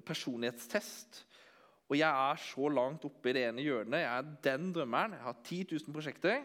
personlighetstest. 0.05 1.21
Og 1.85 1.99
jeg 1.99 2.09
er 2.09 2.41
så 2.41 2.69
langt 2.73 3.05
oppe 3.05 3.29
i 3.29 3.35
det 3.37 3.45
ene 3.45 3.63
hjørnet. 3.65 4.01
Jeg 4.01 4.09
er 4.09 4.33
den 4.47 4.71
drømmeren. 4.73 5.13
Jeg 5.13 5.25
har 5.27 5.37
10 5.43 5.59
000 5.71 5.93
prosjekter. 5.93 6.41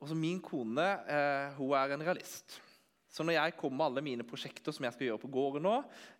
Og 0.00 0.10
så 0.10 0.16
min 0.18 0.40
kone 0.44 0.84
eh, 0.84 1.56
hun 1.56 1.72
er 1.78 1.94
en 1.94 2.04
realist. 2.04 2.58
Så 3.14 3.22
når 3.22 3.36
jeg 3.36 3.56
kommer 3.56 3.78
med 3.78 3.86
alle 3.86 4.02
mine 4.04 4.26
prosjekter 4.26 4.74
som 4.74 4.84
jeg 4.84 4.96
skal 4.96 5.06
gjøre 5.06 5.22
på 5.22 5.30
gården 5.32 5.64
nå, 5.64 5.74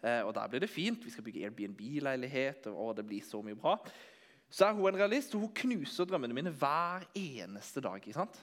eh, 0.07 0.21
og 0.23 0.31
der 0.37 0.49
blir 0.49 0.63
det 0.63 0.71
fint, 0.71 1.05
vi 1.05 1.11
skal 1.11 1.27
bygge 1.27 1.43
Airbnb-leilighet, 1.49 2.69
og 2.71 2.95
det 2.97 3.05
blir 3.09 3.25
så 3.27 3.43
mye 3.43 3.59
bra, 3.59 3.75
så 4.47 4.69
er 4.69 4.77
hun 4.79 4.87
en 4.93 5.01
realist, 5.01 5.35
og 5.35 5.43
hun 5.43 5.57
knuser 5.59 6.07
drømmene 6.07 6.37
mine 6.37 6.53
hver 6.55 7.03
eneste 7.19 7.83
dag. 7.83 7.99
ikke 7.99 8.15
sant? 8.15 8.39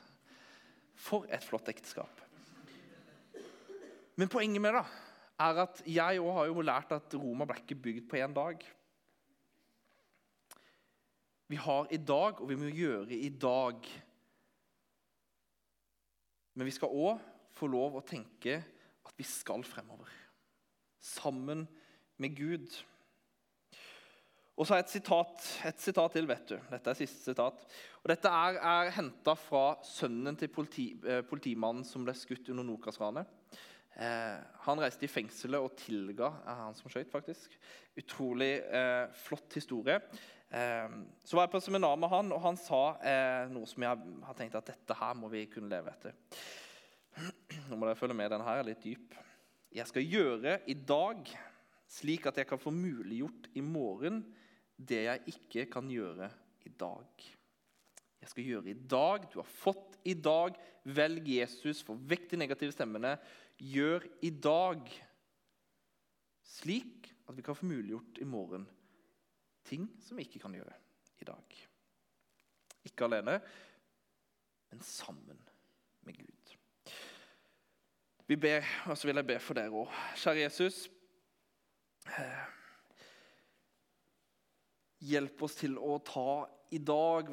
For 0.99 1.25
et 1.31 1.45
flott 1.47 1.71
ekteskap. 1.71 2.21
Men 4.19 4.29
poenget 4.29 4.61
med 4.61 4.75
det 4.75 4.83
er 5.41 5.63
at 5.65 5.81
jeg 5.89 6.21
òg 6.21 6.35
har 6.37 6.51
jo 6.51 6.63
lært 6.65 6.93
at 6.95 7.17
Roma 7.17 7.47
ble 7.49 7.59
ikke 7.63 7.79
bygd 7.87 8.07
på 8.09 8.21
én 8.21 8.35
dag 8.35 8.61
vi 11.51 11.59
har 11.59 11.89
i 11.91 11.99
dag, 11.99 12.39
og 12.39 12.47
vi 12.47 12.55
må 12.55 12.69
gjøre 12.71 13.11
i 13.11 13.29
dag. 13.35 13.87
Men 16.55 16.67
vi 16.67 16.75
skal 16.75 16.93
òg 16.95 17.19
få 17.57 17.67
lov 17.71 17.97
å 17.99 18.05
tenke 18.07 18.61
at 19.07 19.17
vi 19.19 19.27
skal 19.27 19.65
fremover. 19.67 20.07
Sammen 21.01 21.65
med 22.21 22.37
Gud. 22.37 22.77
Og 24.55 24.67
så 24.67 24.77
et 24.77 24.93
sitat, 24.93 25.43
et 25.67 25.81
sitat 25.81 26.15
til. 26.15 26.29
vet 26.29 26.53
du. 26.53 26.57
Dette 26.69 26.93
er 26.93 26.99
siste 27.01 27.31
sitat. 27.31 27.65
Og 28.03 28.11
Dette 28.13 28.31
er, 28.31 28.59
er 28.61 28.95
henta 28.95 29.35
fra 29.35 29.65
sønnen 29.87 30.37
til 30.39 30.51
politi, 30.53 30.91
eh, 31.03 31.23
politimannen 31.25 31.83
som 31.87 32.05
ble 32.05 32.15
skutt 32.15 32.51
under 32.53 32.67
Nokas-ranet. 32.67 33.40
Eh, 33.99 34.37
han 34.65 34.81
reiste 34.81 35.05
i 35.05 35.11
fengselet 35.11 35.61
og 35.61 35.75
tilga 35.79 36.29
er 36.47 36.61
han 36.63 36.77
som 36.77 36.91
skøyt, 36.91 37.11
faktisk. 37.11 37.57
Utrolig 37.99 38.53
eh, 38.63 39.07
flott 39.25 39.57
historie. 39.59 39.97
Eh, 40.51 40.97
så 41.25 41.37
var 41.37 41.47
jeg 41.47 41.53
på 41.55 41.63
seminar 41.63 41.99
med 41.99 42.11
han, 42.11 42.31
og 42.31 42.43
han 42.45 42.59
sa 42.59 42.81
eh, 43.03 43.45
noe 43.51 43.69
som 43.69 43.85
jeg 43.87 44.11
har 44.27 44.37
tenkt 44.39 44.57
at 44.59 44.71
dette 44.73 44.99
her 45.01 45.17
må 45.19 45.31
vi 45.33 45.45
kunne 45.51 45.71
leve 45.71 45.93
etter. 45.93 46.15
Nå 47.69 47.77
må 47.77 47.87
dere 47.87 47.99
følge 47.99 48.17
med, 48.17 48.31
den 48.31 48.45
her 48.47 48.61
er 48.61 48.69
litt 48.71 48.83
dyp. 48.83 49.17
Jeg 49.71 49.87
skal 49.87 50.07
gjøre 50.07 50.57
i 50.71 50.75
dag 50.75 51.27
slik 51.91 52.27
at 52.27 52.39
jeg 52.39 52.47
kan 52.47 52.59
få 52.59 52.71
muliggjort 52.75 53.49
i 53.59 53.63
morgen 53.63 54.23
det 54.75 55.03
jeg 55.05 55.35
ikke 55.35 55.67
kan 55.71 55.89
gjøre 55.91 56.29
i 56.67 56.71
dag. 56.79 57.31
Jeg 58.21 58.29
skal 58.29 58.45
gjøre 58.45 58.69
i 58.69 58.77
dag, 58.77 59.25
du 59.31 59.39
har 59.39 59.49
fått 59.49 59.97
i 60.05 60.13
dag. 60.13 60.57
Velg 60.85 61.29
Jesus, 61.29 61.81
få 61.85 61.95
vekk 61.95 62.29
de 62.31 62.41
negative 62.43 62.73
stemmene. 62.75 63.15
Gjør 63.57 64.05
i 64.25 64.29
dag 64.33 64.85
slik 66.51 67.09
at 67.29 67.37
vi 67.37 67.45
kan 67.45 67.57
få 67.57 67.69
muliggjort 67.69 68.21
i 68.21 68.27
morgen 68.27 68.67
ting 69.65 69.87
som 70.03 70.17
vi 70.17 70.25
ikke 70.27 70.41
kan 70.43 70.53
gjøre 70.57 70.73
i 71.21 71.27
dag. 71.27 71.57
Ikke 72.85 73.05
alene, 73.05 73.37
men 74.71 74.81
sammen 74.85 75.41
med 76.05 76.17
Gud. 76.17 76.55
Vi 78.27 78.37
ber, 78.39 78.65
og 78.87 78.97
så 78.97 79.07
vil 79.07 79.19
jeg 79.19 79.27
be 79.27 79.37
for 79.43 79.57
dere 79.57 79.75
òg. 79.75 79.91
Kjære 80.17 80.43
Jesus. 80.45 80.85
Eh, 82.07 82.45
hjelp 85.11 85.43
oss 85.45 85.57
til 85.59 85.75
å 85.77 85.97
ta 86.05 86.45
i 86.71 86.79
dag 86.79 87.29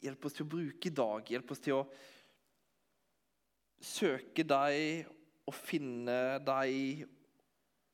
Hjelp 0.00 0.24
oss 0.24 0.36
til 0.36 0.46
å 0.46 0.52
bruke 0.54 0.88
i 0.88 0.94
dag. 0.96 1.24
Hjelp 1.28 1.50
oss 1.52 1.62
til 1.64 1.76
å 1.76 1.86
søke 3.80 4.44
deg 4.44 5.08
og 5.48 5.56
finne 5.56 6.38
deg 6.44 7.04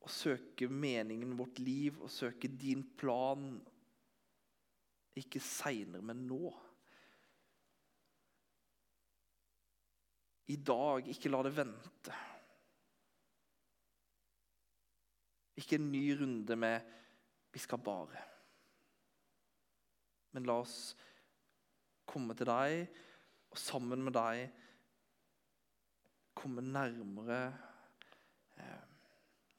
og 0.03 0.11
søke 0.11 0.69
meningen 0.71 1.27
med 1.27 1.41
vårt 1.41 1.59
liv 1.59 1.97
og 1.99 2.11
søke 2.11 2.47
din 2.47 2.83
plan. 2.99 3.57
Ikke 5.17 5.41
seinere, 5.43 6.03
men 6.05 6.23
nå. 6.29 6.53
I 10.47 10.55
dag, 10.63 11.09
ikke 11.11 11.31
la 11.33 11.41
det 11.43 11.51
vente. 11.57 12.15
Ikke 15.59 15.75
en 15.75 15.89
ny 15.91 16.05
runde 16.15 16.55
med 16.55 16.93
'vi 17.51 17.59
skal 17.59 17.79
bare'. 17.79 18.23
Men 20.31 20.43
la 20.43 20.59
oss 20.61 20.95
komme 22.07 22.35
til 22.37 22.49
deg, 22.49 22.87
og 23.51 23.59
sammen 23.59 24.03
med 24.03 24.15
deg 24.15 24.47
komme 26.37 26.61
nærmere 26.61 27.41
eh, 28.57 28.83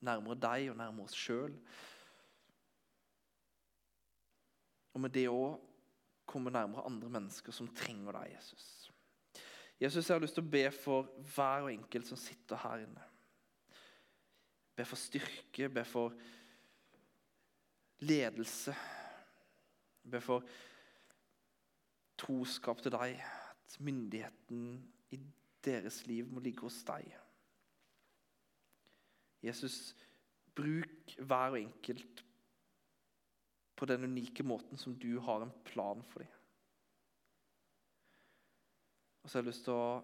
nærmere 0.06 0.38
deg 0.38 0.68
og 0.70 0.76
nærmere 0.78 1.08
oss 1.08 1.16
sjøl. 1.18 1.56
Og 4.94 5.02
med 5.02 5.14
det 5.14 5.26
òg 5.30 5.58
komme 6.28 6.52
nærmere 6.52 6.86
andre 6.86 7.10
mennesker 7.18 7.54
som 7.54 7.70
trenger 7.74 8.14
deg, 8.20 8.34
Jesus. 8.36 8.68
Jesus, 9.80 10.08
jeg 10.08 10.14
har 10.16 10.22
lyst 10.22 10.34
til 10.34 10.44
å 10.44 10.50
be 10.50 10.64
for 10.74 11.06
hver 11.34 11.68
og 11.68 11.72
enkelt 11.72 12.08
som 12.08 12.18
sitter 12.18 12.58
her 12.64 12.82
inne. 12.82 13.04
Be 14.74 14.86
for 14.86 14.98
styrke, 14.98 15.68
be 15.70 15.84
for 15.86 16.14
ledelse. 18.06 18.74
Be 20.08 20.20
for 20.22 20.44
troskap 22.18 22.82
til 22.82 22.94
deg. 22.94 23.18
At 23.18 23.78
myndigheten 23.84 24.62
i 25.14 25.20
deres 25.64 26.04
liv 26.06 26.28
må 26.30 26.42
ligge 26.44 26.66
hos 26.66 26.80
deg. 26.88 27.08
Jesus, 29.44 29.94
bruk 30.56 31.14
hver 31.18 31.54
og 31.54 31.60
enkelt 31.60 32.24
på 33.78 33.86
den 33.86 34.08
unike 34.10 34.42
måten 34.42 34.80
som 34.80 34.96
du 34.98 35.20
har 35.22 35.44
en 35.44 35.54
plan 35.64 36.02
for 36.10 36.24
dem. 36.24 36.34
Og 39.22 39.30
så 39.30 39.38
har 39.38 39.44
jeg 39.44 39.52
lyst 39.52 39.66
til 39.66 39.76
å 39.76 40.00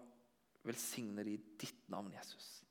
velsigne 0.65 1.23
dem 1.25 1.33
i 1.33 1.57
ditt 1.59 1.89
navn, 1.91 2.13
Jesus. 2.13 2.64